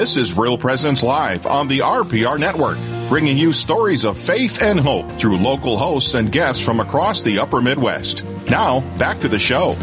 This 0.00 0.16
is 0.16 0.34
Real 0.34 0.56
Presence 0.56 1.02
Live 1.02 1.46
on 1.46 1.68
the 1.68 1.80
RPR 1.80 2.40
Network, 2.40 2.78
bringing 3.10 3.36
you 3.36 3.52
stories 3.52 4.06
of 4.06 4.18
faith 4.18 4.62
and 4.62 4.80
hope 4.80 5.06
through 5.12 5.36
local 5.36 5.76
hosts 5.76 6.14
and 6.14 6.32
guests 6.32 6.64
from 6.64 6.80
across 6.80 7.20
the 7.20 7.38
upper 7.38 7.60
Midwest. 7.60 8.24
Now, 8.48 8.80
back 8.96 9.20
to 9.20 9.28
the 9.28 9.38
show. 9.38 9.76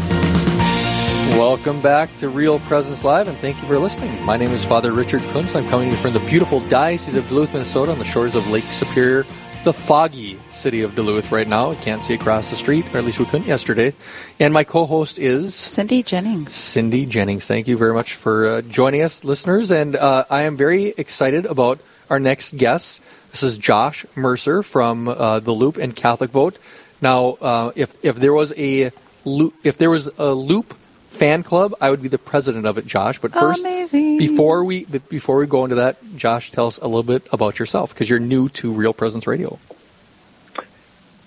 Welcome 1.38 1.80
back 1.80 2.10
to 2.16 2.28
Real 2.28 2.58
Presence 2.58 3.04
Live, 3.04 3.28
and 3.28 3.38
thank 3.38 3.62
you 3.62 3.68
for 3.68 3.78
listening. 3.78 4.20
My 4.24 4.36
name 4.36 4.50
is 4.50 4.64
Father 4.64 4.90
Richard 4.90 5.22
Kuntz. 5.30 5.54
I'm 5.54 5.68
coming 5.68 5.92
from 5.92 6.14
the 6.14 6.20
beautiful 6.28 6.58
Diocese 6.62 7.14
of 7.14 7.28
Duluth, 7.28 7.52
Minnesota, 7.52 7.92
on 7.92 8.00
the 8.00 8.04
shores 8.04 8.34
of 8.34 8.50
Lake 8.50 8.64
Superior, 8.64 9.24
the 9.68 9.74
foggy 9.74 10.40
city 10.48 10.80
of 10.80 10.94
Duluth 10.94 11.30
right 11.30 11.46
now. 11.46 11.68
We 11.68 11.76
can't 11.76 12.00
see 12.00 12.14
across 12.14 12.48
the 12.48 12.56
street, 12.56 12.86
or 12.94 12.96
at 12.96 13.04
least 13.04 13.18
we 13.18 13.26
couldn't 13.26 13.46
yesterday. 13.46 13.92
And 14.40 14.54
my 14.54 14.64
co-host 14.64 15.18
is 15.18 15.54
Cindy 15.54 16.02
Jennings. 16.02 16.54
Cindy 16.54 17.04
Jennings. 17.04 17.46
Thank 17.46 17.68
you 17.68 17.76
very 17.76 17.92
much 17.92 18.14
for 18.14 18.48
uh, 18.48 18.62
joining 18.62 19.02
us, 19.02 19.24
listeners. 19.24 19.70
And 19.70 19.94
uh, 19.94 20.24
I 20.30 20.44
am 20.44 20.56
very 20.56 20.94
excited 20.96 21.44
about 21.44 21.80
our 22.08 22.18
next 22.18 22.56
guest. 22.56 23.02
This 23.30 23.42
is 23.42 23.58
Josh 23.58 24.06
Mercer 24.16 24.62
from 24.62 25.06
uh, 25.06 25.40
the 25.40 25.52
Loop 25.52 25.76
and 25.76 25.94
Catholic 25.94 26.30
Vote. 26.30 26.58
Now, 27.02 27.36
uh, 27.36 27.72
if 27.76 27.94
if 28.02 28.16
there 28.16 28.32
was 28.32 28.54
a 28.56 28.90
loop, 29.26 29.52
if 29.64 29.76
there 29.76 29.90
was 29.90 30.08
a 30.16 30.32
Loop 30.32 30.72
fan 31.18 31.42
club, 31.42 31.74
I 31.80 31.90
would 31.90 32.02
be 32.02 32.08
the 32.08 32.18
president 32.18 32.66
of 32.66 32.78
it, 32.78 32.86
Josh. 32.86 33.18
But 33.18 33.32
first, 33.32 33.60
Amazing. 33.60 34.18
before 34.18 34.64
we 34.64 34.84
before 34.84 35.38
we 35.38 35.46
go 35.46 35.64
into 35.64 35.76
that, 35.76 35.96
Josh, 36.16 36.50
tell 36.50 36.66
us 36.66 36.78
a 36.78 36.86
little 36.86 37.02
bit 37.02 37.26
about 37.32 37.58
yourself 37.58 37.92
because 37.92 38.08
you're 38.08 38.20
new 38.20 38.48
to 38.50 38.72
Real 38.72 38.92
Presence 38.92 39.26
Radio. 39.26 39.58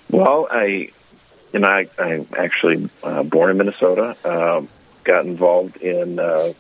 Well, 0.10 0.48
I, 0.52 0.90
you 1.54 1.60
know, 1.60 1.68
I, 1.68 1.88
I'm 1.98 2.28
actually 2.38 2.90
uh, 3.04 3.24
born 3.24 3.52
in 3.52 3.58
Minnesota. 3.58 4.16
Um, 4.26 4.68
got 5.04 5.26
involved 5.26 5.78
in 5.78 6.20
uh, 6.20 6.54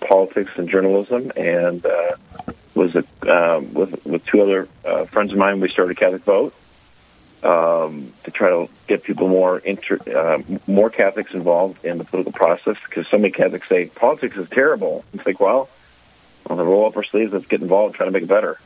politics 0.00 0.52
and 0.56 0.68
journalism, 0.68 1.32
and 1.36 1.84
uh, 1.84 2.16
was 2.74 2.94
a, 2.94 3.04
um, 3.30 3.72
with 3.74 4.04
with 4.06 4.24
two 4.26 4.42
other 4.42 4.68
uh, 4.84 5.04
friends 5.06 5.32
of 5.32 5.38
mine. 5.38 5.60
We 5.60 5.68
started 5.68 5.96
Catholic 5.96 6.22
Vote 6.24 6.54
um, 7.42 8.12
to 8.24 8.30
try 8.30 8.50
to 8.50 8.68
get 8.86 9.02
people 9.02 9.28
more 9.28 9.58
inter, 9.58 9.98
uh, 10.14 10.42
more 10.66 10.90
Catholics 10.90 11.32
involved 11.32 11.84
in 11.84 11.98
the 11.98 12.04
political 12.04 12.32
process 12.32 12.76
because 12.84 13.08
so 13.08 13.16
many 13.16 13.30
Catholics 13.32 13.68
say 13.68 13.86
politics 13.86 14.36
is 14.36 14.48
terrible. 14.48 15.04
It's 15.14 15.26
like, 15.26 15.40
well, 15.40 15.68
well, 16.48 16.58
then 16.58 16.66
roll 16.66 16.86
up 16.86 16.96
our 16.96 17.04
sleeves, 17.04 17.32
let's 17.32 17.46
get 17.46 17.62
involved, 17.62 17.94
try 17.94 18.06
to 18.06 18.12
make 18.12 18.24
it 18.24 18.28
better. 18.28 18.58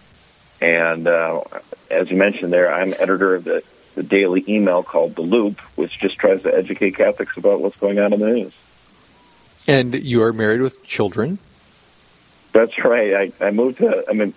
And 0.60 1.06
uh, 1.06 1.42
as 1.90 2.10
you 2.10 2.16
mentioned 2.16 2.52
there, 2.52 2.72
I'm 2.72 2.94
editor 2.94 3.34
of 3.34 3.44
the, 3.44 3.62
the 3.94 4.02
daily 4.02 4.44
email 4.48 4.82
called 4.82 5.14
The 5.14 5.22
Loop, 5.22 5.60
which 5.76 5.98
just 5.98 6.16
tries 6.16 6.42
to 6.42 6.54
educate 6.54 6.96
Catholics 6.96 7.36
about 7.36 7.60
what's 7.60 7.76
going 7.76 7.98
on 7.98 8.12
in 8.12 8.20
the 8.20 8.26
news. 8.26 8.52
And 9.66 9.94
you 9.94 10.22
are 10.22 10.32
married 10.32 10.60
with 10.60 10.82
children. 10.84 11.38
That's 12.52 12.84
right. 12.84 13.32
I, 13.40 13.46
I 13.46 13.50
moved 13.50 13.78
to. 13.78 14.04
I 14.08 14.12
mean, 14.12 14.34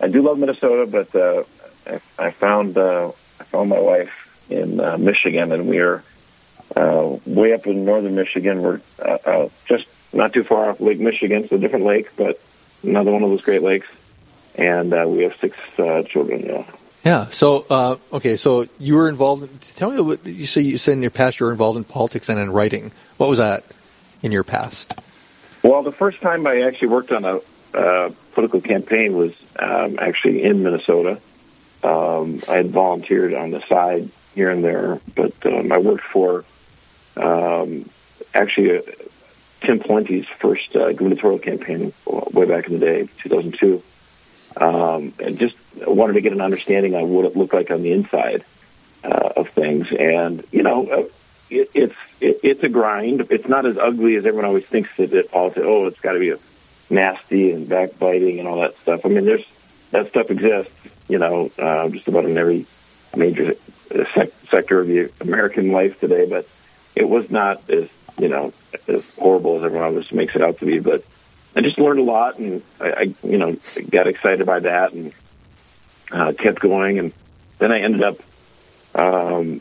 I 0.00 0.08
do 0.08 0.22
love 0.22 0.38
Minnesota, 0.38 0.86
but 0.90 1.14
uh, 1.14 1.44
I, 1.86 2.26
I 2.26 2.30
found 2.30 2.78
uh, 2.78 3.12
I 3.42 3.44
found 3.44 3.70
my 3.70 3.80
wife 3.80 4.46
in 4.50 4.78
uh, 4.78 4.96
Michigan, 4.98 5.50
and 5.50 5.66
we 5.66 5.80
are 5.80 6.04
uh, 6.76 7.18
way 7.26 7.52
up 7.52 7.66
in 7.66 7.84
northern 7.84 8.14
Michigan. 8.14 8.62
We're 8.62 8.80
uh, 9.00 9.18
uh, 9.26 9.48
just 9.66 9.86
not 10.12 10.32
too 10.32 10.44
far 10.44 10.70
off 10.70 10.80
Lake 10.80 11.00
Michigan. 11.00 11.42
It's 11.42 11.52
a 11.52 11.58
different 11.58 11.84
lake, 11.84 12.14
but 12.16 12.40
another 12.84 13.10
one 13.10 13.24
of 13.24 13.30
those 13.30 13.40
Great 13.42 13.62
Lakes. 13.62 13.88
And 14.54 14.94
uh, 14.94 15.06
we 15.08 15.24
have 15.24 15.34
six 15.40 15.58
uh, 15.76 16.04
children. 16.04 16.44
Yeah. 16.46 16.64
Yeah. 17.04 17.28
So, 17.30 17.66
uh, 17.68 17.96
okay. 18.12 18.36
So 18.36 18.68
you 18.78 18.94
were 18.94 19.08
involved. 19.08 19.76
Tell 19.76 19.90
me 19.90 20.00
what 20.00 20.24
you 20.24 20.46
say. 20.46 20.60
You 20.60 20.76
said 20.76 20.92
in 20.92 21.02
your 21.02 21.10
past 21.10 21.40
you 21.40 21.46
were 21.46 21.52
involved 21.52 21.78
in 21.78 21.84
politics 21.84 22.28
and 22.28 22.38
in 22.38 22.52
writing. 22.52 22.92
What 23.16 23.28
was 23.28 23.38
that 23.38 23.64
in 24.22 24.30
your 24.30 24.44
past? 24.44 24.94
Well, 25.64 25.82
the 25.82 25.90
first 25.90 26.20
time 26.20 26.46
I 26.46 26.62
actually 26.62 26.88
worked 26.88 27.10
on 27.10 27.24
a 27.24 27.40
uh, 27.74 28.10
political 28.34 28.60
campaign 28.60 29.16
was 29.16 29.32
um, 29.58 29.98
actually 29.98 30.44
in 30.44 30.62
Minnesota. 30.62 31.20
Um, 31.82 32.40
I 32.48 32.56
had 32.56 32.70
volunteered 32.70 33.34
on 33.34 33.50
the 33.50 33.60
side 33.66 34.08
here 34.34 34.50
and 34.50 34.62
there, 34.62 35.00
but 35.14 35.34
um, 35.46 35.72
I 35.72 35.78
worked 35.78 36.04
for 36.04 36.44
um, 37.16 37.88
actually 38.34 38.78
uh, 38.78 38.82
Tim 39.60 39.80
Pawlenty's 39.80 40.26
first 40.26 40.74
uh, 40.76 40.92
gubernatorial 40.92 41.38
campaign 41.38 41.92
way 42.06 42.46
back 42.46 42.66
in 42.66 42.74
the 42.74 42.78
day, 42.78 43.08
2002. 43.18 43.82
Um, 44.56 45.14
and 45.18 45.38
just 45.38 45.56
wanted 45.86 46.14
to 46.14 46.20
get 46.20 46.32
an 46.32 46.40
understanding 46.40 46.94
on 46.94 47.08
what 47.10 47.24
it 47.24 47.36
looked 47.36 47.54
like 47.54 47.70
on 47.70 47.82
the 47.82 47.92
inside 47.92 48.44
uh, 49.02 49.30
of 49.36 49.48
things. 49.48 49.90
And 49.92 50.44
you 50.52 50.62
know, 50.62 50.86
uh, 50.86 51.04
it, 51.48 51.70
it's 51.74 51.94
it, 52.20 52.40
it's 52.42 52.62
a 52.62 52.68
grind. 52.68 53.26
It's 53.30 53.48
not 53.48 53.66
as 53.66 53.78
ugly 53.78 54.16
as 54.16 54.26
everyone 54.26 54.44
always 54.44 54.66
thinks 54.66 54.94
that 54.96 55.12
it 55.12 55.32
all. 55.32 55.52
Oh, 55.56 55.86
it's 55.86 56.00
got 56.00 56.12
to 56.12 56.18
be 56.18 56.34
nasty 56.90 57.52
and 57.52 57.68
backbiting 57.68 58.38
and 58.38 58.48
all 58.48 58.60
that 58.60 58.76
stuff. 58.78 59.06
I 59.06 59.08
mean, 59.08 59.24
there's 59.24 59.44
that 59.90 60.08
stuff 60.08 60.30
exists. 60.30 60.72
You 61.12 61.18
know, 61.18 61.50
uh, 61.58 61.90
just 61.90 62.08
about 62.08 62.24
in 62.24 62.38
every 62.38 62.64
major 63.14 63.54
uh, 63.94 64.04
sec- 64.14 64.32
sector 64.48 64.80
of 64.80 64.86
the 64.86 65.12
American 65.20 65.70
life 65.70 66.00
today. 66.00 66.26
But 66.26 66.48
it 66.96 67.06
was 67.06 67.30
not 67.30 67.68
as 67.68 67.90
you 68.18 68.28
know 68.28 68.54
as 68.88 69.04
horrible 69.16 69.58
as 69.58 69.64
everyone 69.64 69.88
always 69.88 70.10
makes 70.10 70.34
it 70.34 70.40
out 70.40 70.58
to 70.60 70.64
be. 70.64 70.78
But 70.78 71.04
I 71.54 71.60
just 71.60 71.78
learned 71.78 72.00
a 72.00 72.02
lot, 72.02 72.38
and 72.38 72.62
I, 72.80 72.90
I 72.92 73.14
you 73.24 73.36
know 73.36 73.54
got 73.90 74.06
excited 74.06 74.46
by 74.46 74.60
that, 74.60 74.94
and 74.94 75.12
uh, 76.10 76.32
kept 76.32 76.60
going, 76.60 76.98
and 76.98 77.12
then 77.58 77.70
I 77.70 77.80
ended 77.80 78.02
up. 78.02 78.16
Um, 78.94 79.60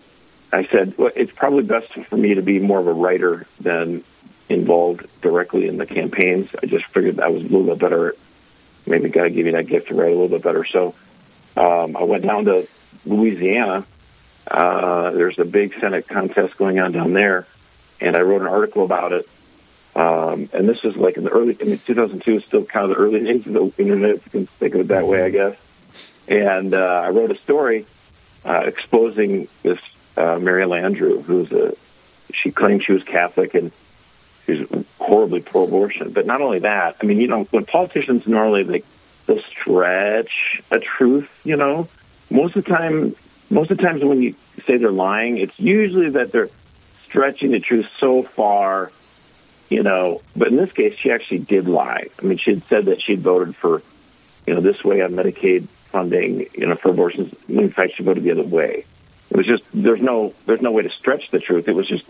I 0.53 0.63
said 0.68 0.97
well, 0.97 1.12
it's 1.13 1.33
probably 1.33 1.63
best 1.63 1.91
for 1.91 2.16
me 2.16 2.35
to 2.35 2.41
be 2.41 2.59
more 2.59 2.79
of 2.79 2.88
a 2.88 2.94
writer 2.94 3.45
than 3.59 4.06
involved 4.47 5.06
directly 5.22 5.68
in 5.68 5.75
the 5.75 5.85
campaigns. 5.85 6.50
I 6.63 6.66
just 6.68 6.85
figured 6.85 7.19
I 7.19 7.28
was 7.28 7.44
a 7.44 7.47
little 7.47 7.66
bit 7.66 7.79
better. 7.79 8.16
Maybe 8.88 9.09
God 9.09 9.33
gave 9.33 9.44
me 9.44 9.51
that 9.51 9.68
gift 9.68 9.89
to 9.89 9.95
write 9.95 10.13
a 10.13 10.16
little 10.16 10.29
bit 10.29 10.44
better. 10.44 10.63
So 10.63 10.95
um, 11.57 11.97
I 11.97 12.03
went 12.03 12.23
down 12.23 12.45
to 12.45 12.67
Louisiana. 13.06 13.85
Uh, 14.50 15.12
there's 15.12 15.39
a 15.39 15.45
big 15.45 15.73
Senate 15.79 16.07
contest 16.07 16.57
going 16.57 16.79
on 16.79 16.91
down 16.91 17.13
there, 17.13 17.47
and 18.00 18.16
I 18.16 18.22
wrote 18.22 18.41
an 18.41 18.47
article 18.47 18.84
about 18.84 19.13
it. 19.13 19.29
Um, 19.95 20.50
and 20.53 20.69
this 20.69 20.84
is 20.84 20.95
like 20.95 21.17
in 21.17 21.25
the 21.25 21.29
early, 21.29 21.57
I 21.59 21.66
mean, 21.66 21.78
2002 21.78 22.38
is 22.38 22.45
still 22.45 22.63
kind 22.63 22.89
of 22.89 22.97
the 22.97 23.03
early 23.03 23.23
days 23.23 23.45
of 23.45 23.53
the 23.53 23.73
internet, 23.78 24.12
if 24.12 24.25
you 24.25 24.31
can 24.31 24.45
think 24.45 24.75
of 24.75 24.81
it 24.81 24.88
that 24.88 25.06
way, 25.06 25.23
I 25.23 25.29
guess. 25.29 25.57
And 26.28 26.73
uh, 26.73 27.01
I 27.06 27.09
wrote 27.09 27.31
a 27.31 27.38
story 27.38 27.85
uh, 28.45 28.63
exposing 28.66 29.47
this 29.63 29.79
uh, 30.16 30.39
Mary 30.39 30.63
Landrieu, 30.63 31.23
who's 31.23 31.51
a, 31.51 31.75
she 32.33 32.51
claimed 32.51 32.85
she 32.85 32.94
was 32.94 33.03
Catholic 33.03 33.53
and 33.53 33.72
she's 34.45 34.66
horribly 34.97 35.41
pro-abortion. 35.41 36.12
But 36.12 36.25
not 36.25 36.41
only 36.41 36.59
that, 36.59 36.95
I 37.01 37.06
mean, 37.06 37.19
you 37.19 37.28
know, 37.28 37.44
when 37.45 37.66
politicians 37.66 38.25
normally 38.28 38.63
like 38.63 38.85
they'll 39.31 39.44
stretch 39.44 40.62
a 40.72 40.80
truth, 40.80 41.30
you 41.44 41.56
know, 41.56 41.88
most 42.30 42.56
of 42.56 42.64
the 42.64 42.69
time, 42.69 43.16
most 43.50 43.72
of 43.72 43.78
the 43.78 43.84
times 43.84 44.03
when 44.03 44.22
you 44.22 44.36
say 44.66 44.78
they're 44.78 44.92
lying, 44.92 45.38
it's 45.38 45.59
usually 45.59 46.09
that 46.09 46.31
they're 46.31 46.50
stretching 47.06 47.52
the 47.52 47.59
truth 47.59 47.88
so 48.00 48.24
far, 48.24 48.92
you 49.69 49.84
know. 49.84 50.22
But 50.36 50.50
in 50.50 50.56
this 50.56 50.72
case, 50.72 50.96
she 50.97 51.12
actually 51.12 51.40
did 51.40 51.68
lie. 51.68 52.08
I 52.22 52.25
mean, 52.25 52.38
she 52.38 52.52
had 52.52 52.64
said 52.66 52.86
that 52.86 53.02
she'd 53.02 53.19
voted 53.19 53.56
for, 53.56 53.81
you 54.46 54.53
know, 54.53 54.62
this 54.62 54.84
way 54.84 55.02
on 55.02 55.12
Medicaid 55.12 55.68
funding, 55.68 56.48
you 56.56 56.68
know, 56.68 56.75
for 56.75 56.90
abortions. 56.90 57.34
In 57.50 57.69
fact, 57.69 57.94
she 57.96 58.03
voted 58.03 58.24
the 58.24 58.31
other 58.31 58.44
way. 58.44 58.86
It 59.30 59.38
was 59.38 59.46
just 59.46 59.63
there's 59.74 60.02
no 60.02 60.34
there's 60.46 60.62
no 60.62 60.72
way 60.72 60.84
to 60.84 60.90
stretch 60.90 61.30
the 61.31 61.40
truth. 61.40 61.68
It 61.68 61.75
was 61.75 61.88
just 61.88 62.06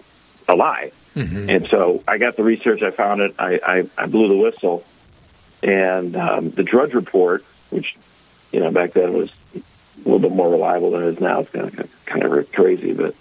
a 0.47 0.55
lie. 0.55 0.91
Mm-hmm. 1.15 1.49
And 1.49 1.67
so 1.67 2.03
I 2.07 2.17
got 2.17 2.35
the 2.37 2.43
research, 2.43 2.81
I 2.81 2.91
found 2.91 3.21
it, 3.21 3.35
I, 3.37 3.59
I, 3.65 3.89
I 3.97 4.05
blew 4.07 4.29
the 4.29 4.37
whistle, 4.37 4.83
and 5.63 6.15
um, 6.15 6.51
the 6.51 6.63
Drudge 6.63 6.93
Report, 6.93 7.43
which 7.69 7.95
you 8.51 8.59
know 8.59 8.71
back 8.71 8.93
then 8.93 9.13
was 9.13 9.31
a 9.55 9.59
little 9.99 10.19
bit 10.19 10.31
more 10.31 10.49
reliable 10.49 10.91
than 10.91 11.03
it 11.03 11.07
is 11.07 11.19
now. 11.19 11.41
It's 11.41 11.51
kind 11.51 11.79
of 11.79 12.05
kind 12.05 12.23
of 12.23 12.51
crazy, 12.51 12.93
but 12.93 13.15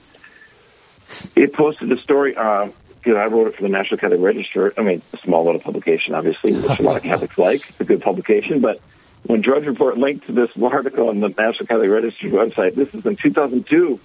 it 1.36 1.52
posted 1.52 1.90
a 1.92 1.98
story. 1.98 2.36
Uh, 2.36 2.68
you 3.04 3.14
know, 3.14 3.20
I 3.20 3.26
wrote 3.26 3.46
it 3.46 3.54
for 3.54 3.62
the 3.62 3.68
National 3.68 3.98
Catholic 3.98 4.20
Register. 4.20 4.74
I 4.76 4.82
mean, 4.82 5.02
a 5.12 5.16
small 5.18 5.44
little 5.44 5.60
publication, 5.60 6.14
obviously, 6.14 6.52
which 6.52 6.78
a 6.78 6.82
lot 6.82 6.96
of 6.96 7.02
Catholics 7.02 7.38
like. 7.38 7.68
It's 7.70 7.80
a 7.80 7.84
good 7.84 8.02
publication, 8.02 8.60
but 8.60 8.80
when 9.24 9.40
Drudge 9.40 9.66
Report 9.66 9.98
linked 9.98 10.26
to 10.26 10.32
this 10.32 10.50
article 10.62 11.08
on 11.08 11.20
the 11.20 11.28
National 11.28 11.66
Catholic 11.66 11.90
Register 11.90 12.28
website, 12.28 12.74
this 12.74 12.92
is 12.94 13.04
in 13.04 13.16
2002, 13.16 14.00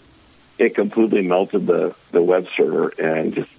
it 0.58 0.76
completely 0.76 1.22
melted 1.22 1.68
the, 1.68 1.96
the 2.12 2.22
web 2.22 2.48
server 2.56 2.94
and 3.00 3.34
just, 3.34 3.52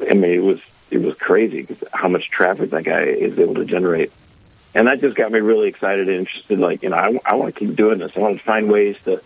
I 0.00 0.14
mean, 0.14 0.32
it 0.32 0.42
was, 0.42 0.60
it 0.90 1.00
was 1.00 1.14
crazy 1.16 1.66
how 1.92 2.08
much 2.08 2.28
traffic 2.30 2.70
that 2.70 2.84
guy 2.84 3.02
is 3.02 3.38
able 3.38 3.54
to 3.54 3.64
generate. 3.64 4.12
And 4.74 4.86
that 4.86 5.00
just 5.00 5.16
got 5.16 5.32
me 5.32 5.40
really 5.40 5.68
excited 5.68 6.08
and 6.08 6.18
interested. 6.18 6.58
Like, 6.58 6.82
you 6.82 6.90
know, 6.90 6.96
I, 6.96 7.18
I 7.24 7.34
want 7.34 7.54
to 7.54 7.58
keep 7.58 7.74
doing 7.76 7.98
this. 7.98 8.12
I 8.16 8.20
want 8.20 8.38
to 8.38 8.44
find 8.44 8.70
ways 8.70 8.96
to, 9.02 9.20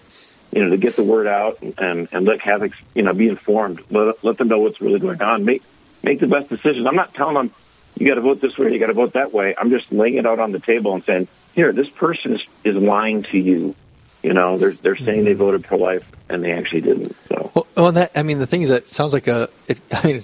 you 0.53 0.65
know, 0.65 0.71
to 0.71 0.77
get 0.77 0.97
the 0.97 1.05
word 1.05 1.27
out 1.27 1.61
and, 1.61 1.75
and, 1.79 2.09
and 2.13 2.25
let 2.25 2.41
Catholics, 2.41 2.81
you 2.95 3.03
know, 3.03 3.13
be 3.13 3.29
informed. 3.29 3.81
Let, 3.91 4.25
let 4.25 4.39
them 4.39 4.49
know 4.49 4.61
what's 4.61 4.81
really 4.81 5.01
going 5.01 5.21
on. 5.21 5.45
Make, 5.45 5.63
make 6.03 6.21
the 6.21 6.27
best 6.27 6.49
decisions. 6.49 6.87
I'm 6.87 6.97
not 6.97 7.13
telling 7.15 7.35
them, 7.35 7.51
you 7.97 8.07
got 8.07 8.15
to 8.15 8.23
vote 8.23 8.41
this 8.41 8.57
way, 8.59 8.73
you 8.73 8.79
got 8.79 8.89
to 8.89 8.95
vote 8.95 9.13
that 9.13 9.33
way. 9.33 9.55
I'm 9.57 9.71
just 9.71 9.93
laying 9.93 10.17
it 10.17 10.27
out 10.27 10.39
on 10.39 10.53
the 10.53 10.59
table 10.59 10.95
and 10.95 11.05
saying, 11.05 11.29
here, 11.55 11.73
this 11.73 11.89
person 11.89 12.35
is, 12.35 12.45
is 12.65 12.77
lying 12.77 13.23
to 13.25 13.39
you. 13.39 13.75
You 14.23 14.33
know, 14.33 14.57
they're 14.57 14.73
they're 14.73 14.97
saying 14.97 15.25
they 15.25 15.33
mm-hmm. 15.33 15.39
voted 15.39 15.65
pro 15.65 15.77
life 15.77 16.11
and 16.31 16.43
they 16.43 16.53
actually 16.53 16.81
didn't. 16.81 17.15
So, 17.29 17.51
well, 17.55 17.67
well, 17.77 17.93
that 17.93 18.13
I 18.17 18.23
mean, 18.23 18.39
the 18.39 18.47
thing 18.47 18.63
is 18.63 18.71
that 18.71 18.89
sounds 18.89 19.13
like 19.13 19.27
a. 19.27 19.51
It, 19.69 19.81
I 19.93 20.07
mean, 20.07 20.23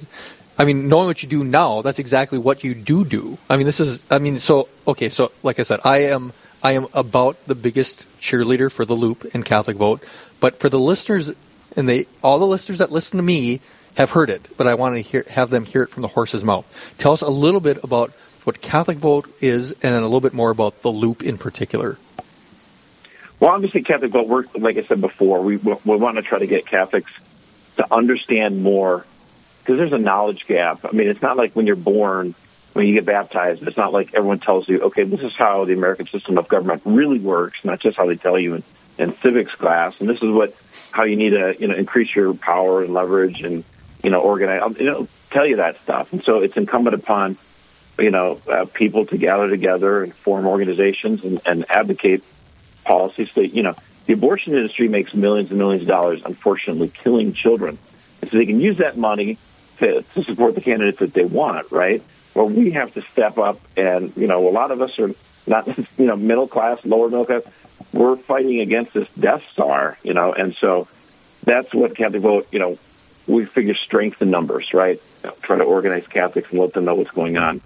I 0.60 0.66
mean, 0.66 0.88
knowing 0.90 1.06
what 1.06 1.22
you 1.22 1.28
do 1.30 1.42
now, 1.42 1.80
that's 1.80 1.98
exactly 1.98 2.38
what 2.38 2.62
you 2.62 2.74
do 2.74 3.02
do. 3.02 3.38
I 3.48 3.56
mean, 3.56 3.64
this 3.64 3.80
is, 3.80 4.04
I 4.10 4.18
mean, 4.18 4.38
so, 4.38 4.68
okay, 4.86 5.08
so 5.08 5.32
like 5.42 5.58
I 5.58 5.62
said, 5.62 5.80
I 5.84 6.00
am, 6.12 6.34
I 6.62 6.72
am 6.72 6.86
about 6.92 7.42
the 7.46 7.54
biggest 7.54 8.04
cheerleader 8.20 8.70
for 8.70 8.84
the 8.84 8.92
Loop 8.92 9.26
and 9.32 9.42
Catholic 9.42 9.78
Vote, 9.78 10.04
but 10.38 10.60
for 10.60 10.68
the 10.68 10.78
listeners, 10.78 11.32
and 11.78 11.88
they, 11.88 12.04
all 12.22 12.38
the 12.38 12.46
listeners 12.46 12.80
that 12.80 12.92
listen 12.92 13.16
to 13.16 13.22
me 13.22 13.60
have 13.94 14.10
heard 14.10 14.28
it, 14.28 14.50
but 14.58 14.66
I 14.66 14.74
want 14.74 14.96
to 14.96 15.00
hear, 15.00 15.24
have 15.30 15.48
them 15.48 15.64
hear 15.64 15.82
it 15.82 15.88
from 15.88 16.02
the 16.02 16.08
horse's 16.08 16.44
mouth. 16.44 16.94
Tell 16.98 17.12
us 17.12 17.22
a 17.22 17.30
little 17.30 17.60
bit 17.60 17.82
about 17.82 18.10
what 18.44 18.60
Catholic 18.60 18.98
Vote 18.98 19.34
is, 19.40 19.72
and 19.82 19.94
a 19.94 20.02
little 20.02 20.20
bit 20.20 20.34
more 20.34 20.50
about 20.50 20.82
the 20.82 20.90
Loop 20.90 21.22
in 21.22 21.38
particular. 21.38 21.96
Well, 23.38 23.52
obviously, 23.52 23.82
Catholic 23.82 24.10
Vote, 24.10 24.28
we're, 24.28 24.44
like 24.56 24.76
I 24.76 24.82
said 24.82 25.00
before, 25.00 25.40
we, 25.40 25.56
we 25.56 25.78
want 25.96 26.16
to 26.16 26.22
try 26.22 26.38
to 26.38 26.46
get 26.46 26.66
Catholics 26.66 27.10
to 27.78 27.94
understand 27.94 28.62
more 28.62 29.06
because 29.60 29.78
there's 29.78 29.92
a 29.92 29.98
knowledge 29.98 30.46
gap. 30.46 30.84
I 30.84 30.92
mean, 30.92 31.08
it's 31.08 31.22
not 31.22 31.36
like 31.36 31.54
when 31.54 31.66
you're 31.66 31.76
born, 31.76 32.34
when 32.72 32.86
you 32.86 32.94
get 32.94 33.04
baptized, 33.04 33.62
it's 33.62 33.76
not 33.76 33.92
like 33.92 34.14
everyone 34.14 34.38
tells 34.38 34.68
you, 34.68 34.80
okay, 34.82 35.04
this 35.04 35.20
is 35.20 35.34
how 35.36 35.64
the 35.64 35.74
American 35.74 36.06
system 36.06 36.38
of 36.38 36.48
government 36.48 36.82
really 36.84 37.18
works, 37.18 37.64
not 37.64 37.80
just 37.80 37.96
how 37.96 38.06
they 38.06 38.16
tell 38.16 38.38
you 38.38 38.54
in, 38.54 38.62
in 38.98 39.14
civics 39.18 39.54
class, 39.54 40.00
and 40.00 40.08
this 40.08 40.22
is 40.22 40.30
what 40.30 40.54
how 40.92 41.04
you 41.04 41.16
need 41.16 41.30
to 41.30 41.56
you 41.58 41.68
know 41.68 41.74
increase 41.74 42.14
your 42.14 42.34
power 42.34 42.82
and 42.82 42.92
leverage 42.92 43.42
and 43.42 43.64
you 44.02 44.10
know 44.10 44.20
organize. 44.20 44.78
You 44.78 44.86
know, 44.86 45.08
tell 45.30 45.46
you 45.46 45.56
that 45.56 45.80
stuff, 45.82 46.12
and 46.12 46.22
so 46.22 46.38
it's 46.38 46.56
incumbent 46.56 46.94
upon 46.94 47.36
you 47.98 48.10
know 48.10 48.40
uh, 48.50 48.66
people 48.72 49.06
to 49.06 49.18
gather 49.18 49.48
together 49.48 50.02
and 50.02 50.14
form 50.14 50.46
organizations 50.46 51.24
and, 51.24 51.40
and 51.46 51.70
advocate 51.70 52.22
policies. 52.84 53.32
that 53.34 53.48
you 53.48 53.62
know, 53.62 53.74
the 54.06 54.14
abortion 54.14 54.54
industry 54.54 54.88
makes 54.88 55.14
millions 55.14 55.50
and 55.50 55.58
millions 55.58 55.82
of 55.82 55.88
dollars, 55.88 56.22
unfortunately, 56.24 56.88
killing 56.88 57.32
children, 57.32 57.78
and 58.20 58.30
so 58.30 58.36
they 58.36 58.46
can 58.46 58.60
use 58.60 58.78
that 58.78 58.96
money 58.96 59.38
to, 59.80 60.02
to 60.14 60.24
support 60.24 60.54
the 60.54 60.60
candidates 60.60 60.98
that 61.00 61.12
they 61.12 61.24
want, 61.24 61.70
right? 61.72 62.02
Well, 62.34 62.48
we 62.48 62.70
have 62.72 62.94
to 62.94 63.02
step 63.02 63.38
up, 63.38 63.60
and 63.76 64.16
you 64.16 64.26
know, 64.26 64.48
a 64.48 64.52
lot 64.52 64.70
of 64.70 64.80
us 64.80 64.98
are 64.98 65.10
not, 65.46 65.66
you 65.98 66.06
know, 66.06 66.16
middle 66.16 66.48
class, 66.48 66.84
lower 66.84 67.08
middle 67.08 67.26
class. 67.26 67.42
We're 67.92 68.16
fighting 68.16 68.60
against 68.60 68.94
this 68.94 69.08
Death 69.18 69.42
Star, 69.52 69.98
you 70.02 70.14
know, 70.14 70.32
and 70.32 70.54
so 70.54 70.86
that's 71.42 71.74
what 71.74 71.96
Catholic 71.96 72.22
Vote, 72.22 72.48
you 72.52 72.58
know, 72.58 72.78
we 73.26 73.44
figure 73.44 73.74
strength 73.74 74.22
in 74.22 74.30
numbers, 74.30 74.72
right? 74.72 75.00
You 75.22 75.30
know, 75.30 75.36
try 75.42 75.56
to 75.58 75.64
organize 75.64 76.06
Catholics 76.06 76.50
and 76.50 76.60
let 76.60 76.72
them 76.72 76.84
know 76.84 76.94
what's 76.94 77.10
going 77.10 77.36
on. 77.36 77.60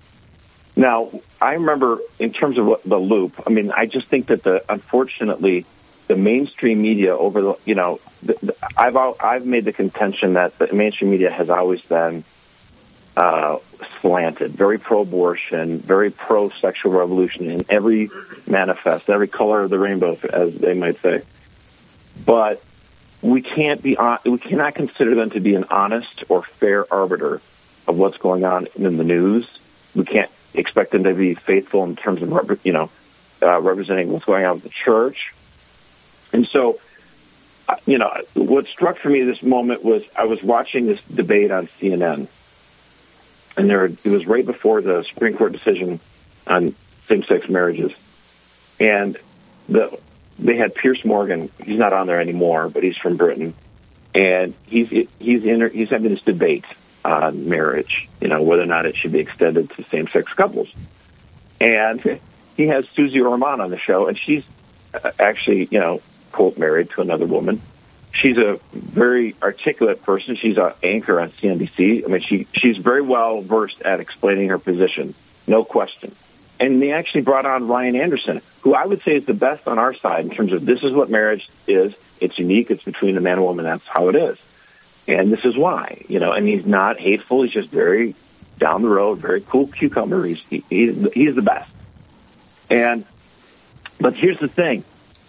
Now, 0.76 1.11
I 1.40 1.55
remember 1.55 1.99
in 2.19 2.32
terms 2.32 2.58
of 2.58 2.81
the 2.84 2.99
loop. 2.99 3.40
I 3.46 3.50
mean, 3.50 3.70
I 3.70 3.87
just 3.87 4.08
think 4.08 4.26
that 4.26 4.43
the 4.43 4.64
unfortunately 4.69 5.66
the 6.06 6.17
mainstream 6.17 6.83
media 6.83 7.17
over 7.17 7.41
the 7.41 7.55
you 7.65 7.75
know 7.75 8.01
the, 8.23 8.37
the, 8.43 8.56
I've 8.77 8.97
I've 8.97 9.47
made 9.47 9.65
the 9.65 9.73
contention 9.73 10.35
that 10.35 10.59
the 10.59 10.73
mainstream 10.73 11.11
media 11.11 11.31
has 11.31 11.51
always 11.51 11.81
been 11.83 12.25
uh, 13.17 13.59
slanted, 14.01 14.53
very 14.53 14.79
pro-abortion, 14.79 15.79
very 15.79 16.11
pro-sexual 16.11 16.93
revolution 16.93 17.49
in 17.49 17.65
every 17.69 18.11
manifest, 18.47 19.09
every 19.09 19.29
color 19.29 19.62
of 19.62 19.71
the 19.71 19.79
rainbow, 19.79 20.19
as 20.33 20.56
they 20.59 20.75
might 20.75 21.01
say. 21.01 21.23
But 22.25 22.62
we 23.23 23.41
can't 23.41 23.83
be 23.83 23.97
we 24.25 24.39
cannot 24.39 24.75
consider 24.75 25.15
them 25.15 25.31
to 25.31 25.41
be 25.41 25.55
an 25.55 25.65
honest 25.71 26.25
or 26.29 26.43
fair 26.43 26.93
arbiter 26.93 27.41
of 27.87 27.97
what's 27.97 28.19
going 28.19 28.45
on 28.45 28.69
in 28.75 28.97
the 28.97 29.05
news. 29.05 29.49
We 29.95 30.05
can't 30.05 30.31
expect 30.53 30.91
them 30.91 31.05
to 31.05 31.15
be 31.15 31.35
faithful 31.35 31.85
in 31.85 31.97
terms 31.97 32.23
of 32.23 32.61
you 32.65 32.73
know 32.73 32.91
uh, 33.43 33.61
representing 33.61 34.11
what's 34.11 34.25
going 34.25 34.45
on 34.45 34.55
with 34.57 34.65
the 34.65 34.69
church 34.69 35.33
and 36.35 36.49
so, 36.49 36.81
uh, 37.69 37.77
you 37.87 37.97
know, 37.97 38.13
what 38.35 38.67
struck 38.67 38.99
for 38.99 39.09
me 39.09 39.23
this 39.23 39.41
moment 39.41 39.85
was 39.85 40.03
I 40.17 40.25
was 40.25 40.43
watching 40.43 40.87
this 40.87 41.01
debate 41.05 41.53
on 41.53 41.69
CNN, 41.81 42.27
and 43.57 43.71
there 43.71 43.85
it 43.85 44.05
was 44.05 44.27
right 44.27 44.45
before 44.45 44.81
the 44.81 45.05
Supreme 45.05 45.37
Court 45.37 45.53
decision 45.53 46.01
on 46.49 46.75
same-sex 47.07 47.49
marriages, 47.49 47.93
and 48.81 49.17
the 49.69 49.97
they 50.37 50.57
had 50.57 50.75
Piers 50.75 51.05
Morgan. 51.05 51.51
He's 51.65 51.79
not 51.79 51.93
on 51.93 52.09
there 52.09 52.21
anymore, 52.21 52.69
but 52.69 52.83
he's 52.83 52.97
from 52.97 53.17
Britain, 53.17 53.55
and 54.13 54.55
he's 54.67 55.09
he's 55.21 55.45
in 55.45 55.71
he's 55.71 55.91
having 55.91 56.11
this 56.11 56.23
debate 56.23 56.65
on 57.05 57.49
marriage. 57.49 58.09
You 58.21 58.27
know, 58.27 58.43
whether 58.43 58.63
or 58.63 58.67
not 58.67 58.87
it 58.87 58.97
should 58.97 59.13
be 59.13 59.21
extended 59.21 59.71
to 59.71 59.85
same-sex 59.85 60.33
couples, 60.33 60.75
and 61.61 62.19
he 62.57 62.67
has 62.67 62.89
Susie 62.89 63.21
Orman 63.21 63.61
on 63.61 63.71
the 63.71 63.79
show, 63.79 64.09
and 64.09 64.19
she's 64.19 64.43
uh, 64.95 65.11
actually, 65.19 65.69
you 65.71 65.81
know, 65.81 66.01
quote, 66.35 66.59
married 66.59 66.91
to 66.91 67.01
another 67.01 67.27
woman. 67.27 67.61
She's 68.13 68.37
a 68.37 68.61
very 68.73 69.37
articulate 69.41 70.03
person. 70.03 70.35
She's 70.35 70.57
an 70.57 70.73
anchor 70.83 71.21
on 71.21 71.31
CNBC. 71.31 72.05
I 72.05 72.09
mean, 72.09 72.21
she 72.23 72.47
she's 72.53 72.77
very 72.77 73.03
well 73.03 73.41
versed 73.41 73.83
at 73.83 74.01
explaining 74.01 74.49
her 74.49 74.59
position, 74.59 75.15
no 75.47 75.65
question. 75.65 76.15
And 76.59 76.83
they 76.83 76.93
actually 76.93 77.23
brought 77.23 77.47
on 77.47 77.69
Ryan 77.69 77.97
Anderson, 77.97 78.41
who 78.63 78.75
I 78.75 78.85
would 78.85 79.03
say 79.03 79.17
is 79.17 79.25
the 79.25 79.35
best 79.35 79.67
on 79.67 79.79
our 79.79 79.95
side 79.95 80.25
in 80.25 80.31
terms 80.31 80.53
of 80.53 80.65
this 80.65 80.83
is 80.83 80.93
what 80.93 81.09
marriage 81.09 81.49
is. 81.67 81.95
It's 82.21 82.39
unique. 82.39 82.71
It's 82.71 82.85
between 82.85 83.17
a 83.17 83.21
man 83.21 83.35
and 83.35 83.43
a 83.43 83.45
woman. 83.45 83.65
That's 83.65 83.87
how 83.87 84.09
it 84.09 84.17
is. 84.17 84.39
And 85.07 85.33
this 85.33 85.45
is 85.45 85.57
why, 85.57 86.05
you 86.09 86.19
know, 86.19 86.33
and 86.33 86.47
he's 86.47 86.65
not 86.65 86.99
hateful. 86.99 87.43
He's 87.43 87.53
just 87.53 87.71
very 87.71 88.15
down 88.59 88.83
the 88.83 88.89
road, 88.89 89.19
very 89.19 89.41
cool 89.41 89.67
cucumber. 89.67 90.25
He's, 90.25 90.41
he, 90.49 90.65
he's, 90.71 91.13
he's 91.13 91.35
the 91.35 91.43
best. 91.43 91.71
And, 92.71 93.05
but 94.01 94.15
here's 94.15 94.39
the 94.39 94.49
thing 94.49 94.85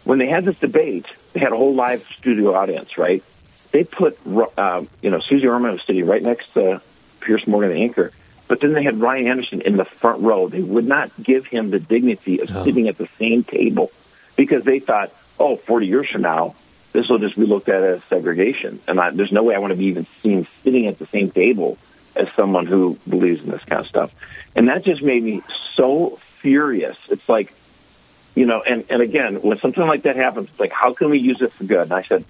when 0.06 0.20
they 0.20 0.28
had 0.28 0.46
this 0.46 0.58
debate, 0.60 1.06
they 1.34 1.40
had 1.40 1.52
a 1.52 1.58
whole 1.58 1.74
live 1.74 2.08
studio 2.18 2.56
audience, 2.56 2.98
right? 2.98 3.24
They 3.72 3.84
put, 3.84 4.18
uh, 4.58 4.86
you 5.02 5.10
know, 5.10 5.20
Susie 5.20 5.48
Orman 5.48 5.74
was 5.74 5.82
sitting 5.84 6.06
right 6.06 6.22
next 6.22 6.54
to 6.54 6.82
Piers 7.20 7.46
Morgan, 7.46 7.72
the 7.72 7.82
anchor, 7.82 8.12
but 8.48 8.62
then 8.62 8.74
they 8.74 8.84
had 8.84 9.02
Ryan 9.02 9.28
Anderson 9.28 9.62
in 9.62 9.76
the 9.76 9.86
front 9.86 10.22
row. 10.22 10.48
They 10.48 10.62
would 10.62 10.88
not 10.88 11.12
give 11.22 11.48
him 11.48 11.72
the 11.72 11.80
dignity 11.80 12.40
of 12.42 12.56
oh. 12.56 12.64
sitting 12.64 12.88
at 12.88 12.98
the 12.98 13.08
same 13.18 13.44
table 13.44 13.92
because 14.36 14.64
they 14.64 14.80
thought, 14.80 15.12
oh, 15.40 15.56
40 15.56 15.88
years 15.88 16.10
from 16.10 16.22
now, 16.22 16.56
this 16.94 17.10
will 17.10 17.20
just 17.20 17.36
be 17.36 17.46
looked 17.46 17.68
at 17.68 17.84
as 17.84 18.04
segregation. 18.06 18.80
And 18.88 19.00
I, 19.00 19.10
there's 19.10 19.32
no 19.32 19.44
way 19.44 19.56
I 19.56 19.60
want 19.60 19.72
to 19.72 19.78
be 19.78 19.86
even 19.86 20.06
seen 20.22 20.48
sitting 20.64 20.88
at 20.88 20.98
the 21.00 21.08
same 21.08 21.32
table 21.32 21.78
as 22.16 22.30
someone 22.36 22.68
who 22.68 22.98
believes 23.10 23.44
in 23.44 23.50
this 23.50 23.64
kind 23.64 23.82
of 23.82 23.88
stuff. 23.88 24.16
And 24.56 24.70
that 24.70 24.86
just 24.86 25.02
made 25.02 25.22
me 25.22 25.42
so 25.74 26.18
furious. 26.40 26.98
It's 27.10 27.28
like, 27.28 27.54
you 28.36 28.46
know, 28.46 28.62
and, 28.62 28.86
and 28.90 29.02
again, 29.02 29.42
when 29.42 29.58
something 29.60 29.86
like 29.86 30.04
that 30.04 30.18
happens, 30.18 30.50
it's 30.50 30.60
like, 30.60 30.74
how 30.74 30.94
can 30.94 31.10
we 31.10 31.20
use 31.20 31.42
it 31.42 31.54
for 31.54 31.64
good? 31.64 31.84
And 31.84 31.94
I 31.94 32.04
said, 32.04 32.26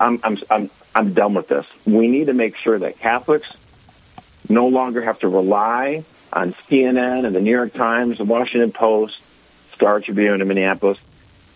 I'm, 0.00 0.18
I'm, 0.24 0.38
I'm, 0.50 0.70
I'm 0.94 1.12
done 1.12 1.34
with 1.34 1.48
this. 1.48 1.66
We 1.84 2.08
need 2.08 2.26
to 2.26 2.34
make 2.34 2.56
sure 2.56 2.78
that 2.78 2.98
Catholics 2.98 3.54
no 4.48 4.68
longer 4.68 5.02
have 5.02 5.18
to 5.20 5.28
rely 5.28 6.04
on 6.32 6.54
CNN 6.68 7.26
and 7.26 7.36
the 7.36 7.40
New 7.40 7.50
York 7.50 7.74
Times, 7.74 8.18
the 8.18 8.24
Washington 8.24 8.72
Post, 8.72 9.20
Star 9.74 10.00
Tribune 10.00 10.40
in 10.40 10.48
Minneapolis, 10.48 10.98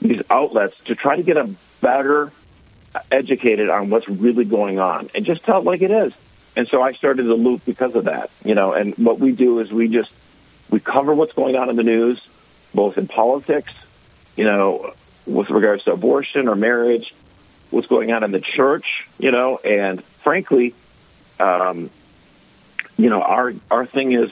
these 0.01 0.23
outlets 0.29 0.77
to 0.85 0.95
try 0.95 1.17
to 1.17 1.23
get 1.23 1.39
a 1.39 1.49
better 1.81 2.31
uh, 2.95 3.01
educated 3.11 3.71
on 3.71 3.89
what's 3.89 4.09
really 4.09 4.45
going 4.45 4.79
on 4.79 5.09
and 5.15 5.25
just 5.25 5.45
tell 5.45 5.61
it 5.61 5.65
like 5.65 5.81
it 5.81 5.91
is. 5.91 6.13
And 6.57 6.69
so 6.69 6.83
I 6.83 6.93
started 6.93 7.25
the 7.25 7.35
loop 7.35 7.65
because 7.65 7.95
of 7.95 8.05
that, 8.05 8.31
you 8.45 8.55
know, 8.55 8.73
and 8.73 8.95
what 8.97 9.19
we 9.19 9.33
do 9.33 9.61
is 9.61 9.73
we 9.73 9.89
just, 9.89 10.13
we 10.71 10.79
cover 10.79 11.15
what's 11.15 11.33
going 11.33 11.57
on 11.57 11.71
in 11.71 11.77
the 11.77 11.83
news, 11.83 12.21
both 12.75 12.99
in 12.99 13.09
politics, 13.09 13.73
you 14.37 14.45
know, 14.45 14.93
with 15.27 15.51
regards 15.51 15.85
to 15.85 15.93
abortion 15.93 16.49
or 16.49 16.55
marriage, 16.55 17.15
what's 17.71 17.87
going 17.87 18.13
on 18.13 18.25
in 18.25 18.31
the 18.31 18.41
church, 18.41 19.07
you 19.19 19.31
know, 19.31 19.59
and 19.59 20.03
frankly, 20.03 20.75
um, 21.41 21.91
you 22.97 23.11
know, 23.11 23.21
our 23.21 23.53
our 23.71 23.87
thing 23.87 24.13
is 24.13 24.31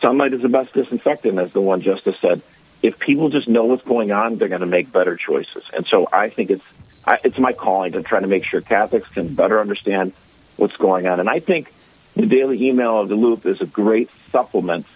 sunlight 0.00 0.32
is 0.32 0.42
the 0.42 0.48
best 0.48 0.72
disinfectant, 0.72 1.38
as 1.38 1.52
the 1.52 1.60
one 1.60 1.80
justice 1.80 2.16
said. 2.20 2.42
If 2.82 2.98
people 2.98 3.30
just 3.30 3.48
know 3.48 3.64
what's 3.64 3.82
going 3.82 4.12
on, 4.12 4.36
they're 4.36 4.48
going 4.48 4.60
to 4.60 4.66
make 4.66 4.92
better 4.92 5.16
choices. 5.16 5.64
And 5.74 5.86
so 5.86 6.06
I 6.12 6.28
think 6.28 6.50
it's 6.50 6.64
I, 7.06 7.18
it's 7.24 7.38
my 7.38 7.52
calling 7.52 7.92
to 7.92 8.02
try 8.02 8.20
to 8.20 8.26
make 8.26 8.44
sure 8.44 8.60
Catholics 8.60 9.08
can 9.08 9.34
better 9.34 9.60
understand 9.60 10.12
what's 10.56 10.76
going 10.76 11.06
on. 11.06 11.20
And 11.20 11.28
I 11.28 11.40
think 11.40 11.72
the 12.14 12.26
daily 12.26 12.68
email 12.68 13.00
of 13.00 13.08
the 13.08 13.16
Loop 13.16 13.46
is 13.46 13.60
a 13.60 13.66
great 13.66 14.10
supplement 14.30 14.86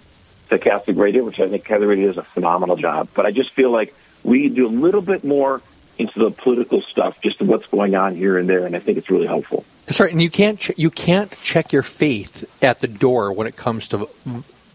to 0.51 0.59
Catholic 0.59 0.97
Radio, 0.97 1.25
which 1.25 1.41
I 1.41 1.49
think 1.49 1.65
Catholic 1.65 1.89
Radio 1.89 2.09
does 2.09 2.19
a 2.19 2.23
phenomenal 2.23 2.77
job. 2.77 3.09
But 3.15 3.27
I 3.27 3.31
just 3.31 3.53
feel 3.53 3.71
like 3.71 3.95
we 4.23 4.49
do 4.49 4.67
a 4.67 4.71
little 4.71 5.03
bit 5.03 5.25
more 5.25 5.61
into 5.99 6.19
the 6.19 6.31
political 6.31 6.81
stuff, 6.81 7.21
just 7.21 7.41
what's 7.43 7.67
going 7.67 7.95
on 7.95 8.15
here 8.15 8.39
and 8.39 8.49
there, 8.49 8.65
and 8.65 8.77
I 8.77 8.79
think 8.79 8.99
it's 8.99 9.11
really 9.11 9.27
helpful. 9.27 9.65
Right, 9.99 10.13
and 10.13 10.23
you 10.23 10.31
can't 10.31 10.79
you 10.79 10.91
can't 10.91 11.35
check 11.43 11.73
your 11.73 11.83
faith 11.83 12.45
at 12.63 12.81
the 12.81 12.87
door 12.87 13.33
when 13.33 13.47
it 13.47 13.57
comes 13.57 13.89
to 13.89 14.09